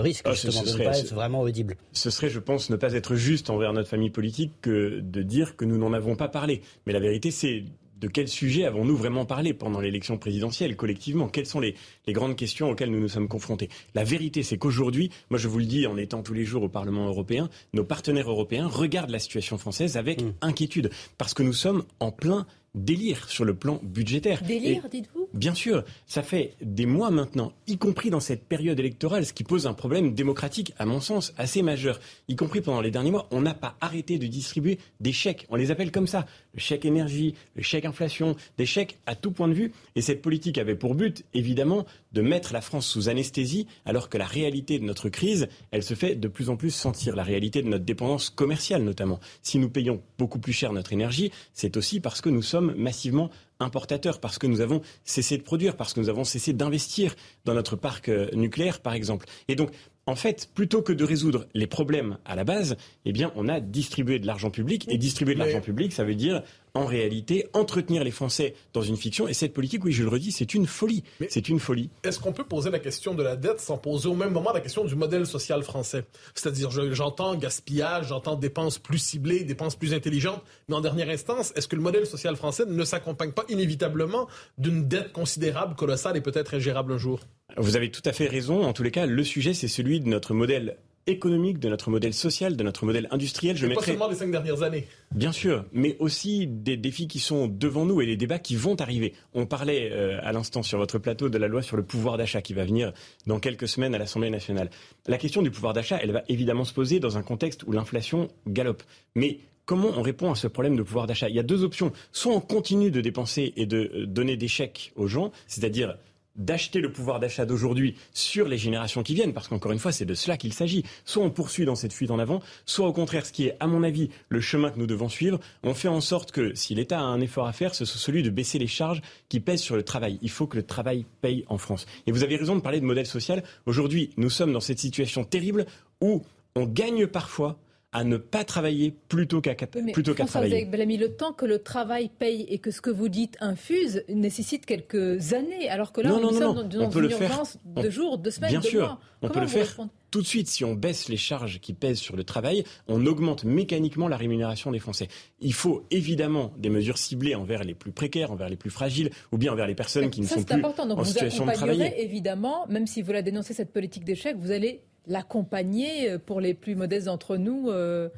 [0.00, 1.76] risque ah, justement de ne pas être vraiment audible?
[1.92, 5.56] Ce serait, je pense, ne pas être juste envers notre famille politique que de dire
[5.56, 6.60] que nous n'en avons pas parlé.
[6.86, 7.64] Mais la vérité, c'est
[7.98, 11.28] de quel sujet avons-nous vraiment parlé pendant l'élection présidentielle collectivement?
[11.28, 11.74] Quelles sont les,
[12.08, 13.68] grandes questions auxquelles nous nous sommes confrontés?
[13.94, 16.68] La vérité, c'est qu'aujourd'hui, moi je vous le dis en étant tous les jours au
[16.68, 20.32] Parlement européen, nos partenaires européens regardent la situation française avec mmh.
[20.42, 24.42] inquiétude parce que nous sommes en plein délire sur le plan budgétaire.
[24.42, 25.17] Délire, dites-vous?
[25.38, 29.44] Bien sûr, ça fait des mois maintenant, y compris dans cette période électorale, ce qui
[29.44, 32.00] pose un problème démocratique, à mon sens, assez majeur.
[32.26, 35.46] Y compris pendant les derniers mois, on n'a pas arrêté de distribuer des chèques.
[35.48, 36.26] On les appelle comme ça.
[36.54, 39.70] Le chèque énergie, le chèque inflation, des chèques à tout point de vue.
[39.94, 44.18] Et cette politique avait pour but, évidemment, de mettre la France sous anesthésie, alors que
[44.18, 47.14] la réalité de notre crise, elle se fait de plus en plus sentir.
[47.14, 49.20] La réalité de notre dépendance commerciale, notamment.
[49.42, 53.30] Si nous payons beaucoup plus cher notre énergie, c'est aussi parce que nous sommes massivement
[53.60, 57.54] importateurs, parce que nous avons cessé de produire, parce que nous avons cessé d'investir dans
[57.54, 59.26] notre parc euh, nucléaire, par exemple.
[59.48, 59.70] Et donc,
[60.06, 63.60] en fait, plutôt que de résoudre les problèmes à la base, eh bien, on a
[63.60, 64.86] distribué de l'argent public.
[64.88, 66.42] Et distribuer de l'argent public, ça veut dire,
[66.74, 69.28] en réalité, entretenir les Français dans une fiction.
[69.28, 71.04] Et cette politique, oui, je le redis, c'est une folie.
[71.28, 71.90] C'est une folie.
[72.04, 74.60] Est-ce qu'on peut poser la question de la dette sans poser au même moment la
[74.60, 76.04] question du modèle social français?
[76.34, 81.68] C'est-à-dire, j'entends gaspillage, j'entends dépenses plus ciblées, dépenses plus intelligentes, mais en dernière instance, est-ce
[81.68, 86.54] que le modèle social français ne s'accompagne pas inévitablement d'une dette considérable, colossale et peut-être
[86.54, 87.20] ingérable un jour?
[87.56, 88.64] Vous avez tout à fait raison.
[88.64, 90.76] En tous les cas, le sujet, c'est celui de notre modèle
[91.08, 93.56] économique, de notre modèle social, de notre modèle industriel.
[93.56, 93.84] Je mettrai...
[93.84, 94.86] Pas seulement des cinq dernières années.
[95.14, 98.76] Bien sûr, mais aussi des défis qui sont devant nous et les débats qui vont
[98.80, 99.14] arriver.
[99.34, 102.42] On parlait euh, à l'instant sur votre plateau de la loi sur le pouvoir d'achat
[102.42, 102.92] qui va venir
[103.26, 104.70] dans quelques semaines à l'Assemblée nationale.
[105.06, 108.28] La question du pouvoir d'achat, elle va évidemment se poser dans un contexte où l'inflation
[108.46, 108.82] galope.
[109.14, 111.28] Mais comment on répond à ce problème de pouvoir d'achat?
[111.28, 111.92] Il y a deux options.
[112.12, 115.96] Soit on continue de dépenser et de euh, donner des chèques aux gens, c'est-à-dire
[116.38, 120.04] d'acheter le pouvoir d'achat d'aujourd'hui sur les générations qui viennent, parce qu'encore une fois, c'est
[120.04, 120.84] de cela qu'il s'agit.
[121.04, 123.66] Soit on poursuit dans cette fuite en avant, soit au contraire, ce qui est, à
[123.66, 126.98] mon avis, le chemin que nous devons suivre, on fait en sorte que si l'État
[126.98, 129.76] a un effort à faire, ce soit celui de baisser les charges qui pèsent sur
[129.76, 130.18] le travail.
[130.22, 131.86] Il faut que le travail paye en France.
[132.06, 133.42] Et vous avez raison de parler de modèle social.
[133.66, 135.66] Aujourd'hui, nous sommes dans cette situation terrible
[136.00, 136.22] où
[136.54, 137.58] on gagne parfois
[137.92, 140.66] à ne pas travailler plutôt qu'à plutôt qu'à travailler.
[140.66, 143.36] Vous avez mis le temps que le travail paye et que ce que vous dites
[143.40, 147.88] infuse nécessite quelques années, alors que là, non, nous non, sommes dans une urgence de
[147.88, 149.00] jours, de semaines, Bien de sûr, mois.
[149.22, 149.74] on peut le faire
[150.10, 150.48] tout de suite.
[150.48, 154.70] Si on baisse les charges qui pèsent sur le travail, on augmente mécaniquement la rémunération
[154.70, 155.08] des Français.
[155.40, 159.38] Il faut évidemment des mesures ciblées envers les plus précaires, envers les plus fragiles, ou
[159.38, 160.86] bien envers les personnes qui ne sont plus important.
[160.86, 162.02] Donc en vous situation de travailler.
[162.02, 166.54] évidemment, même si vous la dénoncez cette politique d'échec, vous allez l'accompagner euh, pour les
[166.54, 168.08] plus modestes d'entre nous euh,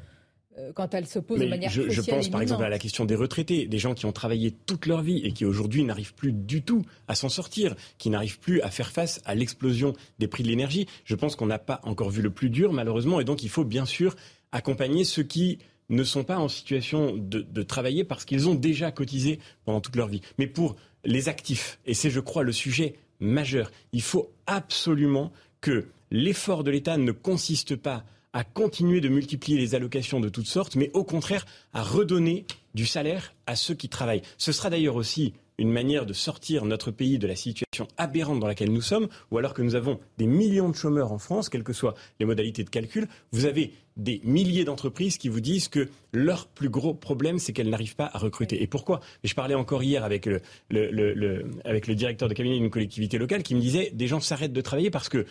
[0.57, 3.05] euh, quand elle se pose de manière je, je pense par exemple à la question
[3.05, 6.33] des retraités, des gens qui ont travaillé toute leur vie et qui aujourd'hui n'arrivent plus
[6.33, 10.43] du tout à s'en sortir, qui n'arrivent plus à faire face à l'explosion des prix
[10.43, 10.87] de l'énergie.
[11.05, 13.63] Je pense qu'on n'a pas encore vu le plus dur malheureusement et donc il faut
[13.63, 14.15] bien sûr
[14.51, 18.91] accompagner ceux qui ne sont pas en situation de, de travailler parce qu'ils ont déjà
[18.91, 20.21] cotisé pendant toute leur vie.
[20.37, 20.75] Mais pour
[21.05, 26.71] les actifs, et c'est je crois le sujet majeur, il faut absolument que l'effort de
[26.71, 31.03] l'État ne consiste pas à continuer de multiplier les allocations de toutes sortes, mais au
[31.03, 32.45] contraire à redonner
[32.75, 34.21] du salaire à ceux qui travaillent.
[34.37, 38.47] Ce sera d'ailleurs aussi une manière de sortir notre pays de la situation aberrante dans
[38.47, 41.63] laquelle nous sommes, ou alors que nous avons des millions de chômeurs en France, quelles
[41.63, 45.89] que soient les modalités de calcul, vous avez des milliers d'entreprises qui vous disent que
[46.13, 48.63] leur plus gros problème, c'est qu'elles n'arrivent pas à recruter.
[48.63, 49.01] Et pourquoi?
[49.23, 53.91] Je parlais encore hier avec le, directeur de cabinet d'une collectivité locale qui me disait
[53.93, 55.25] des gens s'arrêtent de travailler parce que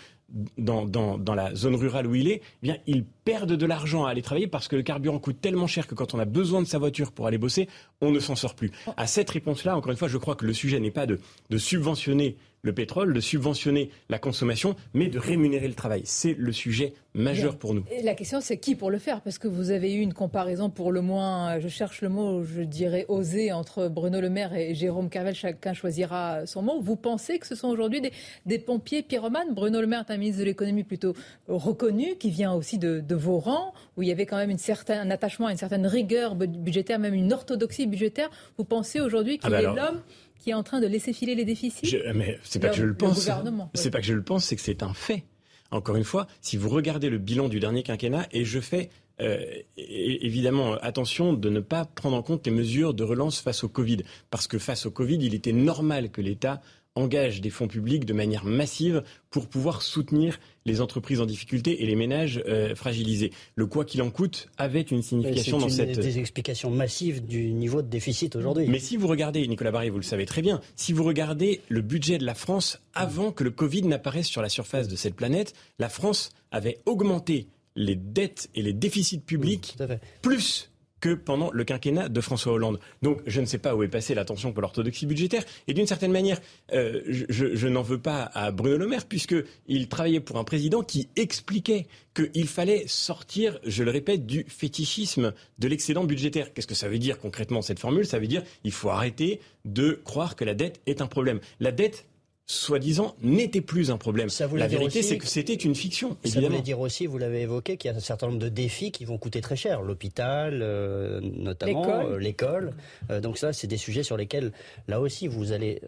[0.58, 4.10] dans, dans, la zone rurale où il est, eh bien, ils perdent de l'argent à
[4.10, 6.66] aller travailler parce que le carburant coûte tellement cher que quand on a besoin de
[6.66, 7.68] sa voiture pour aller bosser,
[8.00, 8.70] on ne s'en sort plus.
[8.96, 11.18] À cette réponse-là, encore une fois, je crois que le sujet n'est pas de,
[11.50, 16.02] de subventionner le pétrole, de subventionner la consommation, mais de rémunérer le travail.
[16.04, 17.84] C'est le sujet majeur pour nous.
[17.90, 19.20] Et la question, c'est qui pour le faire?
[19.22, 22.62] Parce que vous avez eu une comparaison pour le moins, je cherche le mot, je
[22.62, 25.34] dirais osé, entre Bruno Le Maire et Jérôme Carvel.
[25.34, 26.80] Chacun choisira son mot.
[26.80, 28.02] Vous pensez que ce sont aujourd'hui
[28.46, 29.54] des, pompiers pyromanes?
[29.54, 31.14] Bruno Le Maire est un ministre de l'économie plutôt
[31.48, 34.98] reconnu, qui vient aussi de, vos rangs, où il y avait quand même une certaine,
[34.98, 38.30] un attachement à une certaine rigueur budgétaire, même une orthodoxie budgétaire.
[38.56, 40.02] Vous pensez aujourd'hui qu'il ah bah est l'homme
[40.40, 42.94] qui est en train de laisser filer les déficits Mais c'est pas que je le
[42.94, 43.28] pense.
[43.74, 45.24] C'est pas que je le pense, c'est que c'est un fait.
[45.70, 49.44] Encore une fois, si vous regardez le bilan du dernier quinquennat, et je fais euh,
[49.76, 53.98] évidemment attention de ne pas prendre en compte les mesures de relance face au Covid,
[54.30, 56.60] parce que face au Covid, il était normal que l'État
[56.94, 61.86] engage des fonds publics de manière massive pour pouvoir soutenir les entreprises en difficulté et
[61.86, 63.32] les ménages euh, fragilisés.
[63.54, 65.98] Le quoi qu'il en coûte avait une signification dans cette...
[65.98, 68.66] des explications massives du niveau de déficit aujourd'hui.
[68.68, 71.80] Mais si vous regardez, Nicolas Barré, vous le savez très bien, si vous regardez le
[71.80, 75.54] budget de la France avant que le Covid n'apparaisse sur la surface de cette planète,
[75.78, 79.76] la France avait augmenté les dettes et les déficits publics
[80.22, 80.69] plus
[81.00, 82.78] que pendant le quinquennat de François Hollande.
[83.02, 85.44] Donc je ne sais pas où est passée l'attention pour l'orthodoxie budgétaire.
[85.66, 86.40] Et d'une certaine manière,
[86.72, 91.08] euh, je, n'en veux pas à Bruno Le Maire, puisqu'il travaillait pour un président qui
[91.16, 96.52] expliquait qu'il fallait sortir, je le répète, du fétichisme de l'excédent budgétaire.
[96.52, 98.06] Qu'est-ce que ça veut dire concrètement cette formule?
[98.06, 101.40] Ça veut dire qu'il faut arrêter de croire que la dette est un problème.
[101.60, 102.06] La dette,
[102.50, 104.28] soi-disant, n'était plus un problème.
[104.54, 106.16] la vérité, c'est que c'était une fiction.
[106.24, 108.90] Ça voulait dire aussi, vous l'avez évoqué, qu'il y a un certain nombre de défis
[108.90, 109.82] qui vont coûter très cher.
[109.82, 112.72] L'hôpital, euh, notamment, l'école.
[113.10, 114.50] Euh, euh, donc ça, c'est des sujets sur lesquels,
[114.88, 115.80] là aussi, vous allez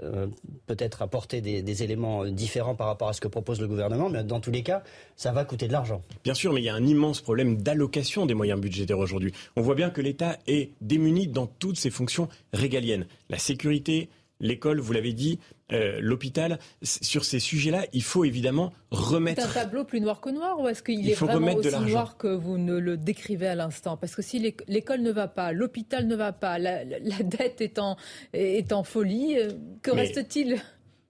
[0.67, 4.09] peut-être apporter des, éléments différents par rapport à ce que propose le gouvernement.
[4.09, 4.85] Mais dans tous les cas,
[5.17, 6.03] ça va coûter de l'argent.
[6.23, 9.33] Bien sûr, mais il y a un immense problème d'allocation des moyens budgétaires aujourd'hui.
[9.57, 13.07] On voit bien que l'État est démuni dans toutes ses fonctions régaliennes.
[13.31, 14.11] La sécurité,
[14.43, 15.39] l'école, vous l'avez dit,
[15.73, 16.59] euh, l'hôpital.
[16.83, 19.41] Sur ces sujets-là, il faut évidemment remettre.
[19.41, 22.29] C'est un tableau plus noir que noir ou est-ce qu'il est vraiment aussi noir que
[22.29, 23.97] vous ne le décrivez à l'instant?
[23.97, 27.97] Parce que si l'école ne va pas, l'hôpital ne va pas, la, dette est en,
[28.35, 30.61] est en folie, euh, que reste-t-il?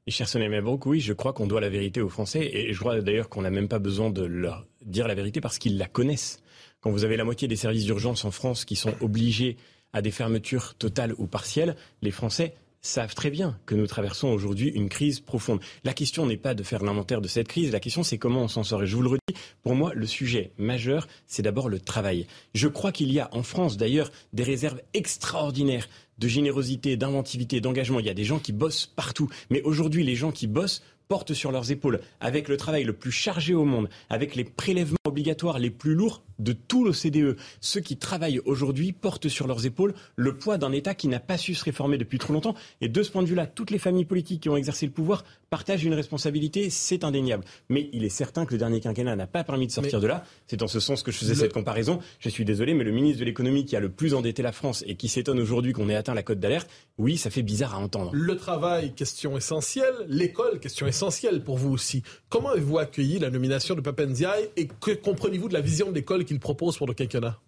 [0.08, 3.00] Cher Sonia Mabrouk, oui, je crois qu'on doit la vérité aux Français et je crois
[3.00, 6.42] d'ailleurs qu'on n'a même pas besoin de leur dire la vérité parce qu'ils la connaissent.
[6.80, 9.56] Quand vous avez la moitié des services d'urgence en France qui sont obligés
[9.92, 14.68] à des fermetures totales ou partielles, les Français savent très bien que nous traversons aujourd'hui
[14.68, 15.60] une crise profonde.
[15.84, 18.48] La question n'est pas de faire l'inventaire de cette crise, la question c'est comment on
[18.48, 18.82] s'en sort.
[18.82, 22.26] Et je vous le redis, pour moi, le sujet majeur, c'est d'abord le travail.
[22.54, 28.00] Je crois qu'il y a en France d'ailleurs des réserves extraordinaires de générosité, d'inventivité, d'engagement.
[28.00, 29.28] Il y a des gens qui bossent partout.
[29.50, 33.12] Mais aujourd'hui, les gens qui bossent portent sur leurs épaules, avec le travail le plus
[33.12, 37.36] chargé au monde, avec les prélèvements obligatoires les plus lourds de tout l'OCDE.
[37.60, 41.38] Ceux qui travaillent aujourd'hui portent sur leurs épaules le poids d'un État qui n'a pas
[41.38, 42.54] su se réformer depuis trop longtemps.
[42.80, 45.24] Et de ce point de vue-là, toutes les familles politiques qui ont exercé le pouvoir
[45.50, 47.44] partagent une responsabilité, c'est indéniable.
[47.68, 50.24] Mais il est certain que le dernier quinquennat n'a pas permis de sortir de là.
[50.46, 52.00] C'est en ce sens que je faisais cette comparaison.
[52.20, 54.82] Je suis désolé, mais le ministre de l'économie qui a le plus endetté la France
[54.86, 57.78] et qui s'étonne aujourd'hui qu'on ait atteint la cote d'alerte, oui, ça fait bizarre à
[57.78, 58.10] entendre.
[58.14, 59.94] Le travail, question essentielle.
[60.08, 62.02] L'école, question essentielle pour vous aussi.
[62.28, 66.24] Comment avez-vous accueilli la nomination de Papendiaï et que comprenez-vous de la vision de l'école
[66.40, 67.38] propose pour le quinquennat?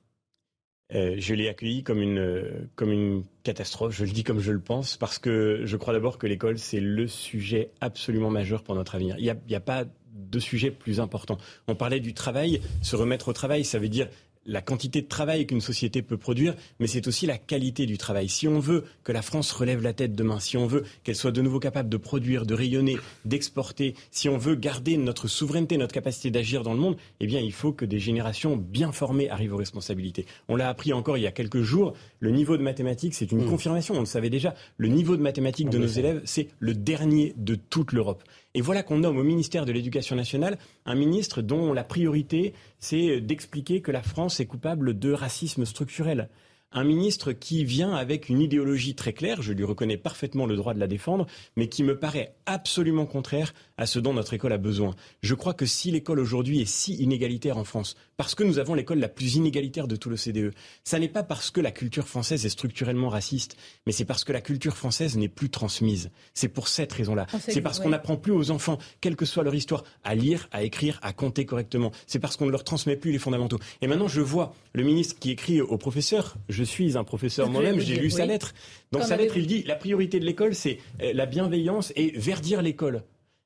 [0.95, 4.61] Euh, je l'ai accueilli comme une, comme une catastrophe, je le dis comme je le
[4.61, 8.95] pense, parce que je crois d'abord que l'école, c'est le sujet absolument majeur pour notre
[8.95, 9.17] avenir.
[9.19, 11.39] Il n'y a, pas de sujet plus important.
[11.69, 14.09] On parlait du travail, se remettre au travail, ça veut dire
[14.47, 18.29] la quantité de travail qu'une société peut produire, mais c'est aussi la qualité du travail.
[18.29, 21.33] Si on veut que la France relève la tête demain, si on veut qu'elle soit
[21.33, 25.95] de nouveau capable de produire, de rayonner, d'exporter, si on veut garder notre souveraineté, notre
[25.95, 29.55] capacité d'agir dans le monde, eh bien, il faut que des générations bien formées arrivent
[29.55, 30.27] aux responsabilités.
[30.49, 33.45] On l'a appris encore il y a quelques jours, le niveau de mathématiques, c'est une
[33.45, 33.51] mmh.
[33.51, 37.35] confirmation, on le savait déjà, le niveau de mathématiques de nos élèves, c'est le dernier
[37.37, 38.23] de toute l'Europe.
[38.55, 43.21] Et voilà qu'on nomme au ministère de l'Éducation nationale un ministre dont la priorité, c'est
[43.21, 46.29] d'expliquer que la France est coupable de racisme structurel
[46.75, 50.75] un ministre qui vient avec une idéologie très claire, je lui reconnais parfaitement le droit
[50.75, 54.59] de la défendre, mais qui me paraît absolument contraire à ce dont notre école a
[54.59, 54.95] besoin.
[55.23, 58.75] Je crois que si l'école aujourd'hui est si inégalitaire en France, parce que nous avons
[58.75, 62.09] l'école la plus inégalitaire de tout le CDE, ça n'est pas parce que la culture
[62.09, 63.57] française est structurellement raciste,
[63.87, 66.11] mais c'est parce que la culture française n'est plus transmise.
[66.35, 67.27] C'est pour cette raison-là.
[67.39, 70.65] C'est parce qu'on n'apprend plus aux enfants, quelle que soit leur histoire, à lire, à
[70.65, 71.93] écrire, à compter correctement.
[72.07, 73.59] C'est parce qu'on ne leur transmet plus les fondamentaux.
[73.81, 77.81] Et maintenant, je vois le ministre qui écrit aux professeurs, je suis un professeur moi-même,
[77.81, 78.55] j'ai lu sa lettre.
[78.91, 82.63] Dans sa lettre, il dit la priorité de l'école, c'est euh, la bienveillance et verdir
[82.63, 83.03] l'école.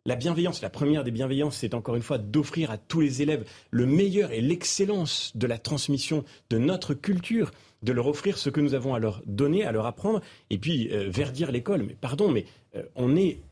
[0.06, 3.44] La bienveillance, la première des bienveillances, c'est encore une fois d'offrir à tous les élèves
[3.70, 7.50] le meilleur et l'excellence de la transmission de notre culture,
[7.82, 10.88] de leur offrir ce que nous avons à leur donner, à leur apprendre, et puis
[10.92, 11.82] euh, verdir l'école.
[11.82, 13.42] Mais pardon, mais euh, on est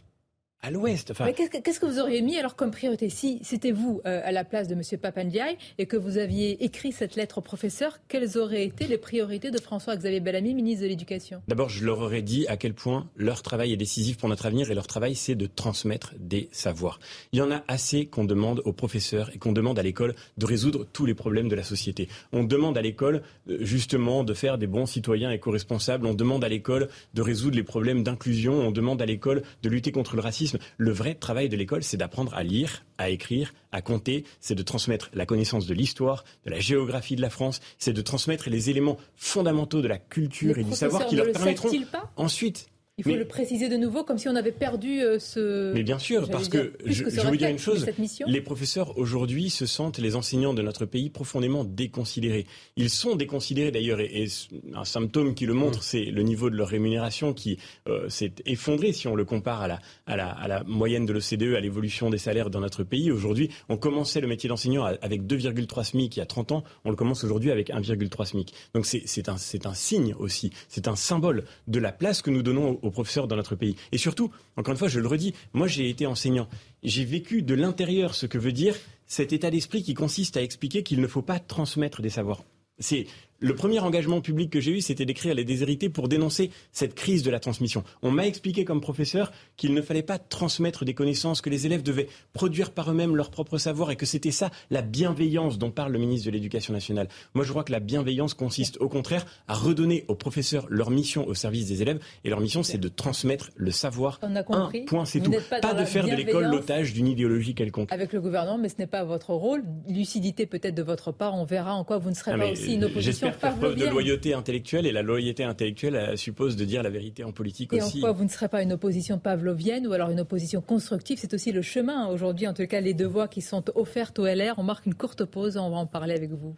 [0.66, 1.12] à l'ouest.
[1.12, 1.30] Enfin...
[1.32, 4.66] Qu'est-ce que vous auriez mis alors comme priorité Si c'était vous euh, à la place
[4.66, 4.82] de M.
[5.00, 9.52] Papandiaï et que vous aviez écrit cette lettre au professeur, quelles auraient été les priorités
[9.52, 11.40] de François-Xavier Bellamy, ministre de l'Éducation?
[11.46, 14.68] D'abord, je leur aurais dit à quel point leur travail est décisif pour notre avenir
[14.68, 16.98] et leur travail, c'est de transmettre des savoirs.
[17.30, 20.46] Il y en a assez qu'on demande aux professeurs et qu'on demande à l'école de
[20.46, 22.08] résoudre tous les problèmes de la société.
[22.32, 26.06] On demande à l'école euh, justement de faire des bons citoyens éco-responsables.
[26.06, 28.54] On demande à l'école de résoudre les problèmes d'inclusion.
[28.54, 30.55] On demande à l'école de lutter contre le racisme.
[30.76, 34.24] Le vrai travail de l'école, c'est d'apprendre à lire, à écrire, à compter.
[34.40, 37.60] C'est de transmettre la connaissance de l'histoire, de la géographie de la France.
[37.78, 41.70] C'est de transmettre les éléments fondamentaux de la culture et du savoir qui leur permettront
[42.16, 42.68] ensuite
[42.98, 45.74] il faut le préciser de nouveau, comme si on avait perdu euh, ce.
[45.74, 47.86] Mais bien sûr, parce que, je, je veux dire une chose
[48.26, 52.46] les professeurs aujourd'hui se sentent, les enseignants de notre pays, profondément déconsidérés.
[52.76, 54.28] Ils sont déconsidérés d'ailleurs, et,
[54.74, 58.92] un symptôme qui le montre, c'est le niveau de leur rémunération qui euh, s'est effondré
[58.92, 62.08] si on le compare à la, à la, à la moyenne de l'OCDE, à l'évolution
[62.08, 63.10] des salaires dans notre pays.
[63.10, 66.90] Aujourd'hui, on commençait le métier d'enseignant avec 2,3 SMIC il y a 30 ans, on
[66.90, 68.54] le commence aujourd'hui avec 1,3 SMIC.
[68.72, 72.78] Donc c'est un, un signe aussi, c'est un symbole de la place que nous donnons
[72.85, 73.76] aux professeurs dans notre pays.
[73.92, 76.48] Et surtout, encore une fois, je le redis, moi j'ai été enseignant.
[76.82, 78.74] J'ai vécu de l'intérieur ce que veut dire
[79.06, 82.44] cet état d'esprit qui consiste à expliquer qu'il ne faut pas transmettre des savoirs.
[82.78, 83.06] C'est
[83.38, 87.22] le premier engagement public que j'ai eu, c'était d'écrire Les Déshérités pour dénoncer cette crise
[87.22, 87.84] de la transmission.
[88.02, 91.82] On m'a expliqué comme professeur qu'il ne fallait pas transmettre des connaissances, que les élèves
[91.82, 95.92] devaient produire par eux-mêmes leur propre savoir et que c'était ça la bienveillance dont parle
[95.92, 97.08] le ministre de l'Éducation nationale.
[97.34, 101.26] Moi, je crois que la bienveillance consiste au contraire à redonner aux professeurs leur mission
[101.26, 104.18] au service des élèves et leur mission, c'est de transmettre le savoir.
[104.22, 104.82] On a compris.
[104.82, 105.32] Un point, c'est tout.
[105.50, 107.92] Pas, de faire de l'école l'otage d'une idéologie quelconque.
[107.92, 109.62] Avec le gouvernement, mais ce n'est pas votre rôle.
[109.88, 111.34] Lucidité peut-être de votre part.
[111.34, 113.86] On verra en quoi vous ne serez ah, pas aussi une opposition faire preuve de
[113.86, 117.98] loyauté intellectuelle et la loyauté intellectuelle suppose de dire la vérité en politique aussi.
[117.98, 121.18] Et en quoi vous ne serez pas une opposition pavlovienne ou alors une opposition constructive?
[121.20, 122.08] C'est aussi le chemin.
[122.08, 124.54] Aujourd'hui, en tout cas, les deux voies qui sont offertes au LR.
[124.58, 125.56] On marque une courte pause.
[125.56, 126.56] On va en parler avec vous.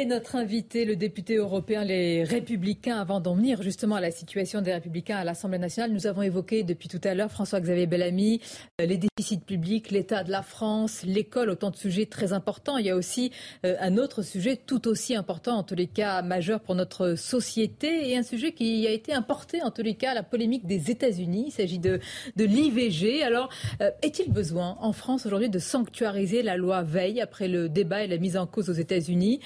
[0.00, 4.62] Et notre invité, le député européen, les Républicains, avant d'en venir justement à la situation
[4.62, 8.40] des Républicains à l'Assemblée nationale, nous avons évoqué depuis tout à l'heure François-Xavier Bellamy,
[8.80, 12.78] euh, les déficits publics, l'état de la France, l'école, autant de sujets très importants.
[12.78, 13.32] Il y a aussi
[13.66, 18.08] euh, un autre sujet tout aussi important, en tous les cas majeur pour notre société,
[18.08, 21.46] et un sujet qui a été importé, en tous les cas, la polémique des États-Unis.
[21.48, 21.98] Il s'agit de,
[22.36, 23.24] de l'IVG.
[23.24, 23.48] Alors,
[23.80, 28.06] euh, est-il besoin en France aujourd'hui de sanctuariser la loi Veil après le débat et
[28.06, 29.40] la mise en cause aux États-Unis?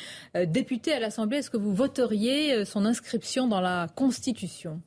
[0.47, 4.81] Député à l'Assemblée, est-ce que vous voteriez euh, son inscription dans la Constitution?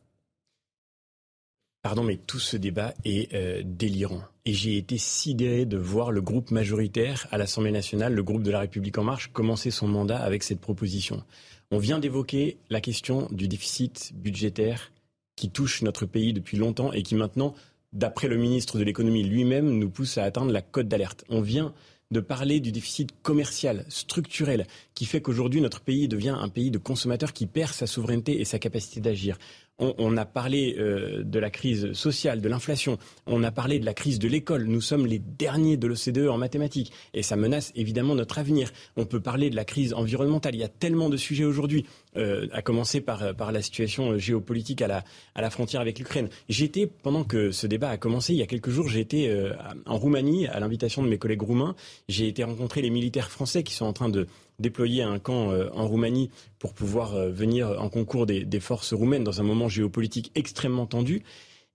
[1.85, 4.23] Pardon, mais tout ce débat est euh, délirant.
[4.45, 8.49] Et j'ai été sidéré de voir le groupe majoritaire à l'Assemblée nationale, le groupe de
[8.49, 11.23] la République en marche, commencer son mandat avec cette proposition.
[11.69, 14.91] On vient d'évoquer la question du déficit budgétaire
[15.35, 17.53] qui touche notre pays depuis longtemps et qui maintenant,
[17.93, 21.23] d'après le ministre de l'économie lui-même, nous pousse à atteindre la cote d'alerte.
[21.29, 21.71] On vient
[22.11, 26.77] de parler du déficit commercial, structurel, qui fait qu'aujourd'hui notre pays devient un pays de
[26.77, 29.37] consommateurs qui perd sa souveraineté et sa capacité d'agir.
[29.77, 32.97] On, a parlé euh, de la crise sociale, de l'inflation.
[33.25, 34.67] On a parlé de la crise de l'école.
[34.67, 36.93] Nous sommes les derniers de l'OCDE en mathématiques.
[37.13, 38.71] Et ça menace évidemment notre avenir.
[38.95, 40.55] On peut parler de la crise environnementale.
[40.55, 41.85] Il y a tellement de sujets aujourd'hui,
[42.17, 45.03] euh, à commencer par, par la situation géopolitique à la,
[45.35, 46.29] à la frontière avec l'Ukraine.
[46.49, 49.53] J'étais, pendant que ce débat a commencé, il y a quelques jours, été euh,
[49.85, 51.75] en Roumanie, à l'invitation de mes collègues roumains.
[52.07, 54.27] J'ai été rencontrer les militaires français qui sont en train de
[54.59, 59.23] déployer un camp euh, en Roumanie pour pouvoir euh, venir en concours des, forces roumaines
[59.23, 61.23] dans un moment géopolitique extrêmement tendu.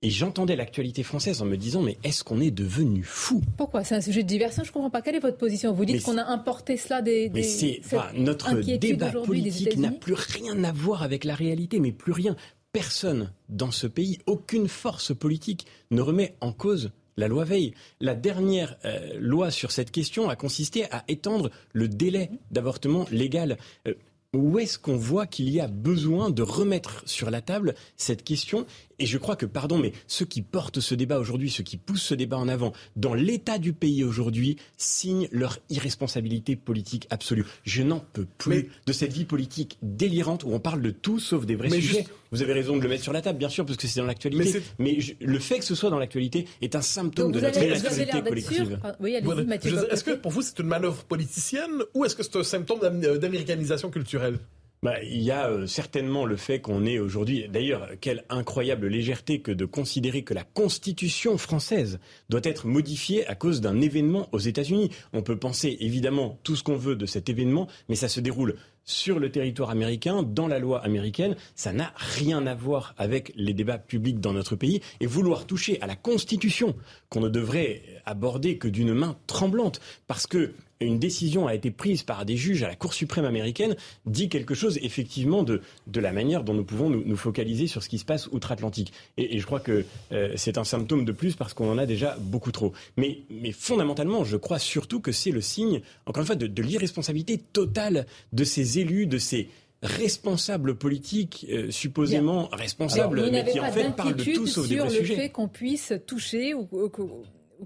[0.02, 3.42] Et j'entendais l'actualité française en me disant mais est-ce qu'on est devenu fou?
[3.58, 3.84] Pourquoi?
[3.84, 4.64] C'est un sujet de diversion.
[4.64, 5.02] Je comprends pas.
[5.02, 5.74] Quelle est votre position?
[5.74, 7.28] Vous dites qu'on a importé cela des.
[7.28, 7.82] des c'est
[8.14, 12.34] notre débat politique n'a plus rien à voir avec la réalité, mais plus rien.
[12.72, 17.74] Personne dans ce pays, aucune force politique ne remet en cause la loi Veil.
[18.00, 23.58] La dernière euh, loi sur cette question a consisté à étendre le délai d'avortement légal.
[23.86, 23.94] Euh,
[24.32, 28.64] où est-ce qu'on voit qu'il y a besoin de remettre sur la table cette question?
[29.00, 32.02] Et je crois que, pardon, mais ceux qui portent ce débat aujourd'hui, ceux qui poussent
[32.02, 37.46] ce débat en avant, dans l'état du pays aujourd'hui, signent leur irresponsabilité politique absolue.
[37.64, 41.46] Je n'en peux plus de cette vie politique délirante où on parle de tout sauf
[41.46, 42.06] des vrais sujets.
[42.30, 44.06] Vous avez raison de le mettre sur la table, bien sûr, parce que c'est dans
[44.06, 44.62] l'actualité.
[44.78, 48.78] Mais, le fait que ce soit dans l'actualité est un symptôme de notre irresponsabilité collective.
[49.00, 52.80] Oui, Est-ce que pour vous c'est une manœuvre politicienne ou est-ce que c'est un symptôme
[53.18, 54.38] d'américanisation culturelle?
[54.82, 59.40] Bah, il y a euh, certainement le fait qu'on est aujourd'hui, d'ailleurs, quelle incroyable légèreté
[59.40, 62.00] que de considérer que la Constitution française
[62.30, 64.90] doit être modifiée à cause d'un événement aux États-Unis.
[65.12, 68.56] On peut penser évidemment tout ce qu'on veut de cet événement, mais ça se déroule
[68.84, 71.36] sur le territoire américain, dans la loi américaine.
[71.54, 74.80] Ça n'a rien à voir avec les débats publics dans notre pays.
[75.00, 76.74] Et vouloir toucher à la Constitution,
[77.10, 82.02] qu'on ne devrait aborder que d'une main tremblante, parce que une décision a été prise
[82.02, 83.76] par des juges à la Cour suprême américaine
[84.06, 87.88] dit quelque chose effectivement de, de la manière dont nous pouvons nous, focaliser sur ce
[87.88, 88.92] qui se passe outre-Atlantique.
[89.18, 92.16] Et, je crois que euh, c'est un symptôme de plus parce qu'on en a déjà
[92.20, 92.72] beaucoup trop.
[92.96, 96.62] Mais, mais fondamentalement, je crois surtout que c'est le signe, encore une fois, de, de
[96.62, 99.48] l'irresponsabilité totale de ces élus, de ces
[99.82, 104.90] responsables politiques, euh, supposément responsables, mais qui en fait parlent de tout sauf des vrais
[104.90, 105.04] sujets.
[105.04, 106.68] Sur le fait qu'on puisse toucher ou,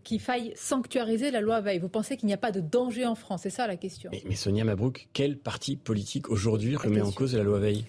[0.03, 3.15] qu'il faille sanctuariser la loi Veil Vous pensez qu'il n'y a pas de danger en
[3.15, 4.11] France C'est ça la question.
[4.13, 7.85] Mais, Sonia Mabrouk, quel parti politique aujourd'hui remet en cause la loi Veil?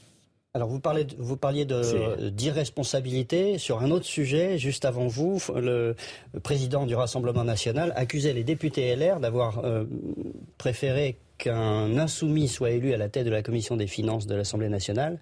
[0.54, 4.58] Alors vous, parlez, vous parliez d'irresponsabilité sur un autre sujet.
[4.58, 5.96] Juste avant vous, le
[6.44, 9.84] président du Rassemblement national accusait les députés LR d'avoir euh,
[10.58, 14.70] préféré qu'un insoumis soit élu à la tête de la commission des finances de l'Assemblée
[14.70, 15.20] nationale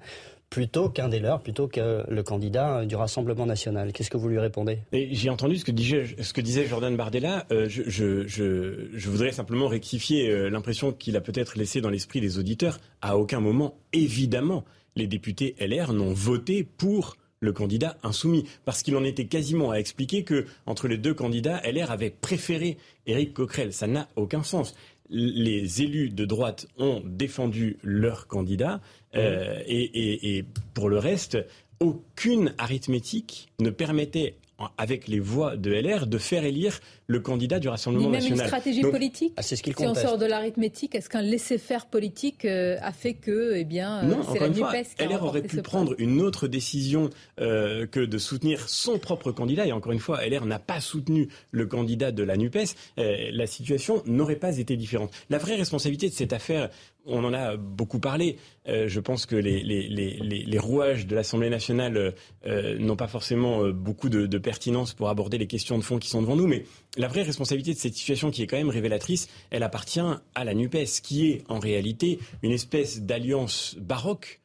[0.54, 3.91] plutôt qu'un des leurs, plutôt que le candidat du Rassemblement national.
[3.91, 4.78] Qu'est-ce que vous lui répondez?
[4.93, 5.72] J'ai entendu ce que,
[6.41, 7.47] disait, Jordan Bardella.
[7.51, 12.38] Euh, je, je, voudrais simplement rectifier euh, l'impression qu'il a peut-être laissé dans l'esprit des
[12.38, 12.78] auditeurs.
[13.01, 14.64] À aucun moment, évidemment,
[14.95, 19.78] les députés LR n'ont voté pour le candidat insoumis, parce qu'il en était quasiment à
[19.78, 22.78] expliquer que entre les deux candidats, LR avait préféré
[23.08, 23.74] Éric Coquerel.
[23.74, 24.76] Ça n'a aucun sens
[25.14, 28.82] les élus de droite ont défendu leur candidat
[29.16, 30.43] euh, et,
[30.74, 31.38] pour le reste,
[31.80, 34.36] aucune arithmétique ne permettait
[34.78, 36.80] avec les voix de LR, de faire élire
[37.14, 38.39] le candidat du Rassemblement même national.
[38.39, 42.43] une stratégie politique ah, c'est ce Si on sort de l'arithmétique, est-ce qu'un laisser-faire politique
[42.45, 45.95] euh, a fait que, eh bien, euh, c'est la NUPES qui LR aurait pu prendre
[45.99, 47.09] une autre décision
[47.39, 49.68] euh, que de soutenir son propre candidat.
[49.68, 52.76] Et encore une fois, LR n'a pas soutenu le candidat de la NUPES.
[52.97, 55.11] la situation n'aurait pas été différente.
[55.30, 56.70] La vraie responsabilité de cette affaire,
[57.05, 58.38] on en a beaucoup parlé.
[58.68, 62.14] Euh, je pense que les, les, les, les rouages de l'Assemblée nationale
[62.45, 65.99] euh, n'ont pas forcément euh, beaucoup de, de, pertinence pour aborder les questions de fond
[65.99, 66.47] qui sont devant nous.
[66.47, 66.64] Mais
[66.98, 70.54] la vraie responsabilité de cette situation qui est quand même révélatrice, elle appartient à la
[70.54, 74.41] NUPES, qui est en réalité une espèce d'alliance baroque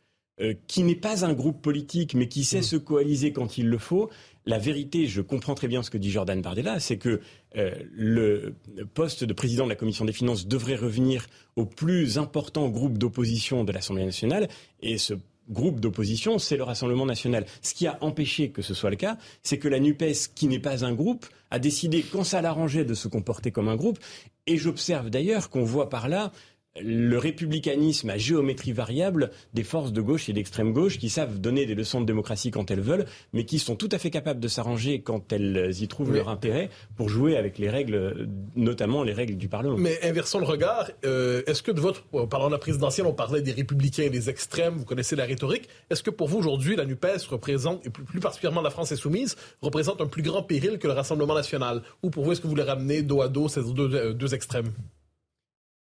[0.69, 2.63] qui n'est pas un groupe politique, mais qui sait mmh.
[2.63, 4.09] se coaliser quand il le faut,
[4.49, 7.21] la vérité, je comprends très bien ce que dit Jordan Bardella, c'est que
[7.57, 8.55] euh, le
[8.95, 13.65] poste de président de la commission des finances devrait revenir au plus important groupe d'opposition
[13.65, 14.49] de l'Assemblée nationale,
[14.81, 15.13] et ce
[15.51, 17.47] groupe d'opposition, c'est le Rassemblement national.
[17.63, 20.59] Ce qui a empêché que ce soit le cas, c'est que la NUPES, qui n'est
[20.59, 23.99] pas un groupe, a décidé, quand ça l'arrangeait, de se comporter comme un groupe.
[24.47, 26.33] Et j'observe d'ailleurs qu'on voit par là
[26.81, 31.67] le républicanisme à géométrie variable des forces de gauche et d'extrême gauche qui savent donner
[31.67, 34.49] des leçons de démocratie quand elles veulent, mais qui sont tout à fait capables de
[34.49, 39.37] s'arranger quand elles y trouvent leur intérêt pour jouer avec les règles, notamment les règles
[39.37, 39.77] du Parlement.
[39.77, 40.91] Mais inversons le regard.
[41.05, 44.31] Euh, est-ce que de votre, parlant de la présidentielle, on parlait des républicains et des
[44.31, 45.69] extrêmes, vous connaissez la rhétorique.
[45.91, 50.01] Est-ce que pour vous aujourd'hui, la NUPES représente, et plus, particulièrement la France insoumise, représente
[50.01, 51.83] un plus grand péril que le Rassemblement national?
[52.03, 54.35] Ou pour vous, est-ce que vous les ramenez dos à dos ces deux, euh, deux
[54.35, 54.71] extrêmes?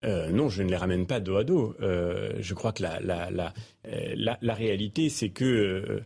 [0.04, 1.74] Euh, non, je ne les ramène pas dos à dos.
[1.80, 3.52] Euh, je crois que la, la, la,
[3.88, 6.02] euh, la, réalité, c'est que...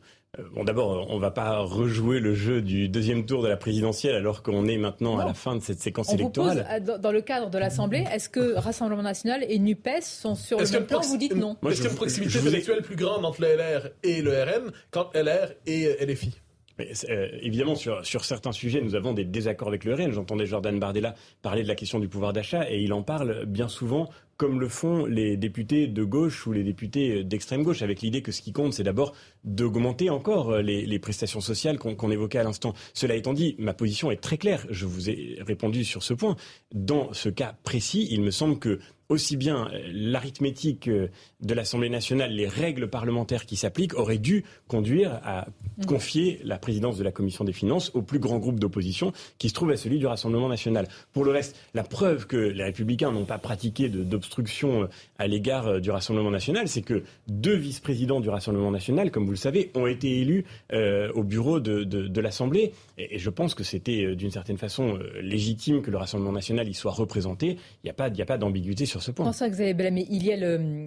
[0.55, 4.14] Bon, d'abord, on ne va pas rejouer le jeu du deuxième tour de la présidentielle
[4.14, 6.82] alors qu'on est maintenant à la fin de cette séquence électorale.
[7.01, 10.84] dans le cadre de l'Assemblée, est-ce que Rassemblement national et NUPES sont sur le même
[10.84, 11.01] plan?
[11.01, 11.57] Vous dites non.
[11.66, 14.72] Est-ce qu'il y a une proximité intellectuelle plus grande entre le LR et le RN
[14.90, 16.34] qu'entre LR et LFI
[16.80, 20.12] euh, évidemment, sur, sur certains sujets, nous avons des désaccords avec le RN.
[20.12, 23.68] J'entendais Jordan Bardella parler de la question du pouvoir d'achat et il en parle bien
[23.68, 28.22] souvent comme le font les députés de gauche ou les députés d'extrême gauche, avec l'idée
[28.22, 29.14] que ce qui compte, c'est d'abord
[29.45, 32.74] d'augmenter encore les, les, prestations sociales qu'on évoquait à l'instant.
[32.95, 34.66] Cela étant dit, ma position est très claire.
[34.70, 36.37] Je vous ai répondu sur ce point.
[36.74, 41.09] Dans ce cas précis, il me semble que aussi bien euh, l'arithmétique euh,
[41.41, 45.47] de l'Assemblée nationale, les règles parlementaires qui s'appliquent auraient dû conduire à
[45.78, 45.87] mm.
[45.87, 49.55] confier la présidence de la commission des finances au plus grand groupe d'opposition qui se
[49.55, 50.89] trouve à celui du Rassemblement national.
[51.12, 54.25] Pour le reste, la preuve que les républicains n'ont pas pratiqué d'obstruction
[54.64, 59.32] euh, à l'égard du Rassemblement national, c'est que deux vice-présidents du Rassemblement national, comme vous
[59.32, 62.72] le savez, ont été élus au bureau de, l'Assemblée.
[62.98, 66.92] Et, je pense que c'était d'une certaine façon légitime que le Rassemblement national y soit
[66.92, 67.56] représenté.
[67.84, 69.30] Il n'y a pas, d'ambiguïté sur ce point.
[69.32, 70.06] que vous avez blâmé.
[70.10, 70.84] Il y a le,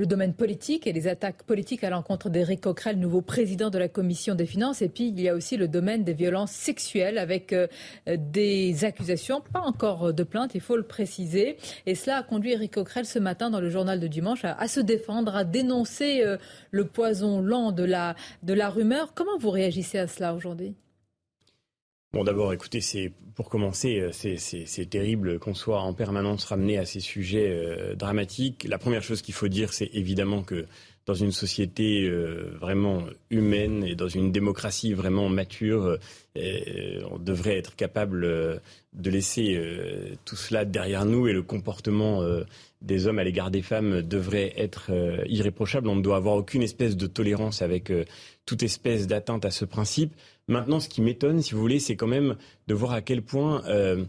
[0.00, 3.86] le domaine politique et les attaques politiques à l'encontre d'Éric Coquerel, nouveau président de la
[3.86, 4.80] commission des finances.
[4.80, 7.66] Et puis, il y a aussi le domaine des violences sexuelles avec euh,
[8.06, 11.58] des accusations, pas encore de plainte, il faut le préciser.
[11.84, 14.80] Et cela a conduit Éric Coquerel ce matin dans le journal de dimanche à, se
[14.80, 16.38] défendre, à dénoncer euh,
[16.70, 19.12] le poison lent de la, de la rumeur.
[19.14, 20.74] Comment vous réagissez à cela aujourd'hui?
[22.12, 26.84] Bon, d'abord, écoutez, c'est pour commencer, euh, c'est terrible qu'on soit en permanence ramené à
[26.84, 28.66] ces sujets euh, dramatiques.
[28.68, 30.66] La première chose qu'il faut dire, c'est évidemment que
[31.06, 35.98] dans une société euh, vraiment humaine et dans une démocratie vraiment mature,
[36.36, 39.60] on devrait être capable de laisser
[40.24, 42.22] tout cela derrière nous et le comportement
[42.82, 44.92] des hommes à l'égard des femmes devrait être
[45.26, 45.88] irréprochable.
[45.88, 47.92] On ne doit avoir aucune espèce de tolérance avec
[48.46, 50.14] toute espèce d'atteinte à ce principe.
[50.50, 52.34] Maintenant, ce qui m'étonne, si vous voulez, c'est quand même
[52.66, 54.04] de voir à quel point euh,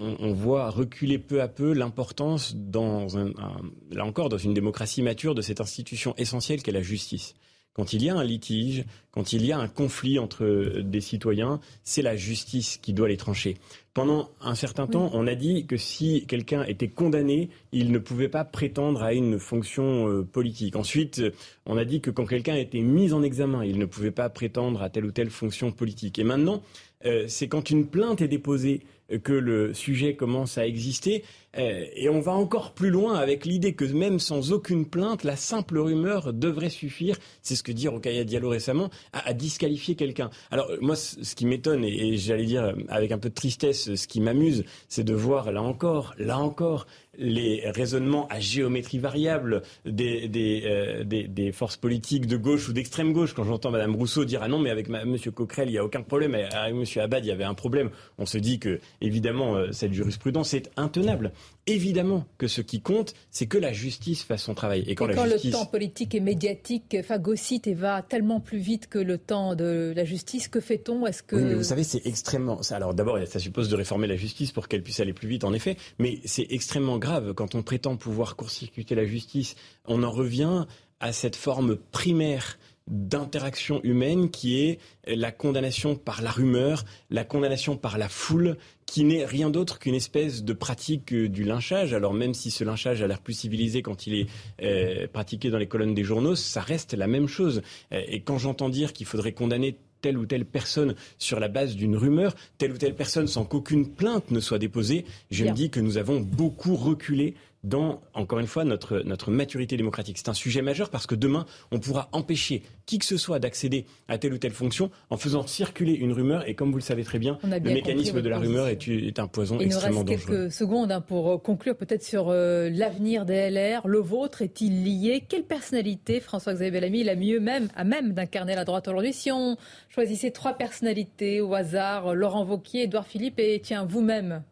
[0.00, 5.60] on, voit reculer peu à peu l'importance, là encore, dans une démocratie mature, de cette
[5.60, 7.34] institution essentielle qu'est la justice.
[7.76, 11.60] Quand il y a un litige, quand il y a un conflit entre des citoyens,
[11.84, 13.58] c'est la justice qui doit les trancher.
[13.92, 18.30] Pendant un certain temps, on a dit que si quelqu'un était condamné, il ne pouvait
[18.30, 20.74] pas prétendre à une fonction euh, politique.
[20.74, 21.22] Ensuite,
[21.66, 24.80] on a dit que quand quelqu'un était mis en examen, il ne pouvait pas prétendre
[24.80, 26.18] à telle ou telle fonction politique.
[26.18, 26.62] Et maintenant,
[27.04, 28.80] euh, c'est quand une plainte est déposée
[29.22, 31.24] que le sujet commence à exister.
[31.58, 35.36] Euh, et on va encore plus loin avec l'idée que même sans aucune plainte, la
[35.36, 40.30] simple rumeur devrait suffire, c'est ce que dit Rokaya Diallo récemment, à, disqualifier quelqu'un.
[40.50, 44.20] Alors moi, ce qui m'étonne, et j'allais dire avec un peu de tristesse, ce qui
[44.20, 46.86] m'amuse, c'est de voir là encore, là encore,
[47.18, 52.72] les raisonnements à géométrie variable des, des, euh, des, des forces politiques de gauche ou
[52.72, 53.34] d'extrême gauche.
[53.34, 55.16] Quand j'entends Mme Rousseau dire ah non mais avec M.
[55.34, 56.84] Coquerel il n'y a aucun problème, avec M.
[57.02, 60.70] Abad il y avait un problème, on se dit que évidemment euh, cette jurisprudence est
[60.76, 61.32] intenable
[61.66, 64.84] évidemment que ce qui compte, c'est que la justice fasse son travail.
[64.86, 69.18] Et quand, le temps politique et médiatique phagocyte et va tellement plus vite que le
[69.18, 71.06] temps de la justice, que fait-on?
[71.06, 72.60] Est-ce que oui, mais vous savez, c'est extrêmement.
[72.70, 75.52] Alors d'abord, ça suppose de réformer la justice pour qu'elle puisse aller plus vite, en
[75.52, 75.76] effet.
[75.98, 79.54] Mais c'est extrêmement grave quand on prétend pouvoir court-circuiter la justice.
[79.86, 80.66] On en revient
[81.00, 87.76] à cette forme primaire d'interaction humaine qui est la condamnation par la rumeur, la condamnation
[87.76, 91.92] par la foule, qui n'est rien d'autre qu'une espèce de pratique euh, du lynchage.
[91.92, 94.26] Alors même si ce lynchage a l'air plus civilisé quand il est
[94.62, 97.62] euh, pratiqué dans les colonnes des journaux, ça reste la même chose.
[97.92, 99.76] Euh, et quand j'entends dire qu'il faudrait condamner
[100.06, 103.88] telle ou telle personne sur la base d'une rumeur, telle ou telle personne sans qu'aucune
[103.88, 107.34] plainte ne soit déposée, je me dis que nous avons beaucoup reculé
[107.66, 110.18] dans, encore une fois, notre, notre maturité démocratique.
[110.18, 113.86] C'est un sujet majeur parce que demain, on pourra empêcher qui que ce soit d'accéder
[114.08, 116.48] à telle ou telle fonction en faisant circuler une rumeur.
[116.48, 119.26] Et comme vous le savez très bien, le mécanisme de la rumeur est, est, un
[119.26, 120.14] poison extrêmement dangereux.
[120.14, 123.88] Il nous reste quelques secondes hein, pour euh, conclure peut-être sur euh, l'avenir des LR.
[123.88, 125.24] Le vôtre est-il lié?
[125.28, 129.12] Quelle personnalité, François-Xavier Bellamy, la mieux même, à même d'incarner la droite aujourd'hui?
[129.12, 129.56] Si on
[129.88, 134.44] choisissait trois personnalités au hasard, Laurent Vauquier, Édouard Philippe et tiens, vous-même,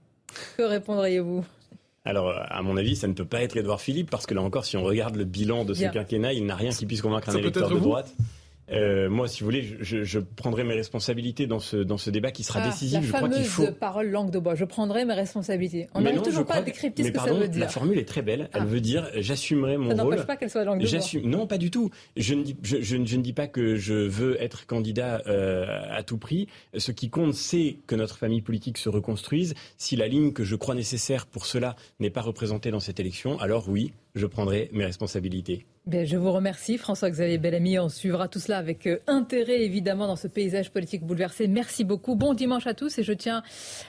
[0.56, 1.44] que répondriez-vous?
[2.04, 4.66] Alors, à mon avis, ça ne peut pas être Édouard Philippe, parce que là encore,
[4.66, 7.36] si on regarde le bilan de ce quinquennat, il n'a rien qui puisse convaincre un
[7.36, 8.14] électeur de droite.
[8.70, 12.30] Euh, moi, si vous voulez, je, je, prendrai mes responsabilités dans ce, dans ce débat
[12.30, 13.00] qui sera ah, décisif.
[13.00, 13.66] La je crois qu'il faut.
[13.72, 14.54] parole langue de bois.
[14.54, 15.88] Je prendrai mes responsabilités.
[15.94, 17.60] On n'arrive toujours pas à décrypter ce que ça veut dire.
[17.60, 18.48] La formule est très belle.
[18.52, 18.64] Elle ah.
[18.64, 20.12] veut dire j'assumerai mon ça rôle.
[20.14, 21.20] Ça n'empêche pas qu'elle soit langue de bois.
[21.24, 21.90] Non, pas du tout.
[22.16, 26.02] Je ne, dis, je, je, ne dis pas que je veux être candidat euh, à
[26.02, 26.48] tout prix.
[26.76, 29.54] Ce qui compte, c'est que notre famille politique se reconstruise.
[29.76, 33.38] Si la ligne que je crois nécessaire pour cela n'est pas représentée dans cette élection,
[33.40, 35.66] alors oui, je prendrai mes responsabilités.
[35.86, 37.78] Ben, je vous remercie, François-Xavier Bellamy.
[37.78, 41.46] On suivra tout cela avec euh, intérêt, évidemment, dans ce paysage politique bouleversé.
[41.46, 42.14] Merci beaucoup.
[42.14, 42.98] Bon dimanche à tous.
[42.98, 43.42] Et je tiens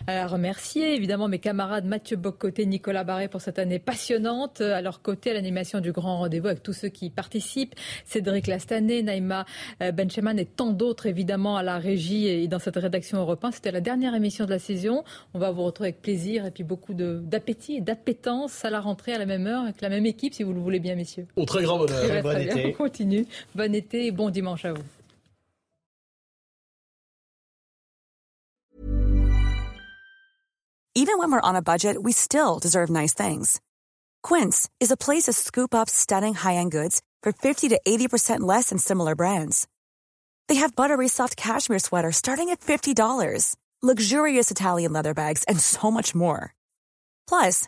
[0.05, 4.59] à remercier, évidemment, mes camarades Mathieu Bocoté, Nicolas Barré pour cette année passionnante.
[4.59, 7.75] À leur côté, à l'animation du grand rendez-vous avec tous ceux qui participent.
[8.03, 9.45] Cédric Lastané, Naïma
[9.81, 13.53] euh, Bencheman et tant d'autres, évidemment, à la régie et dans cette rédaction européenne.
[13.53, 15.05] C'était la dernière émission de la saison.
[15.33, 19.13] On va vous retrouver avec plaisir et puis beaucoup d'appétit et d'appétence à la rentrée
[19.13, 21.27] à la même heure avec la même équipe, si vous le voulez bien, messieurs.
[21.35, 22.65] Au très grand Bon été.
[22.67, 23.25] On continue.
[23.53, 24.83] Bon été et bon dimanche à vous.
[30.97, 33.59] Even when we're on a budget, we still deserve nice things.
[34.23, 38.69] Quince is a place to scoop up stunning high-end goods for 50 to 80% less
[38.69, 39.67] than similar brands.
[40.47, 45.91] They have buttery soft cashmere sweaters starting at $50, luxurious Italian leather bags, and so
[45.91, 46.53] much more.
[47.27, 47.67] Plus,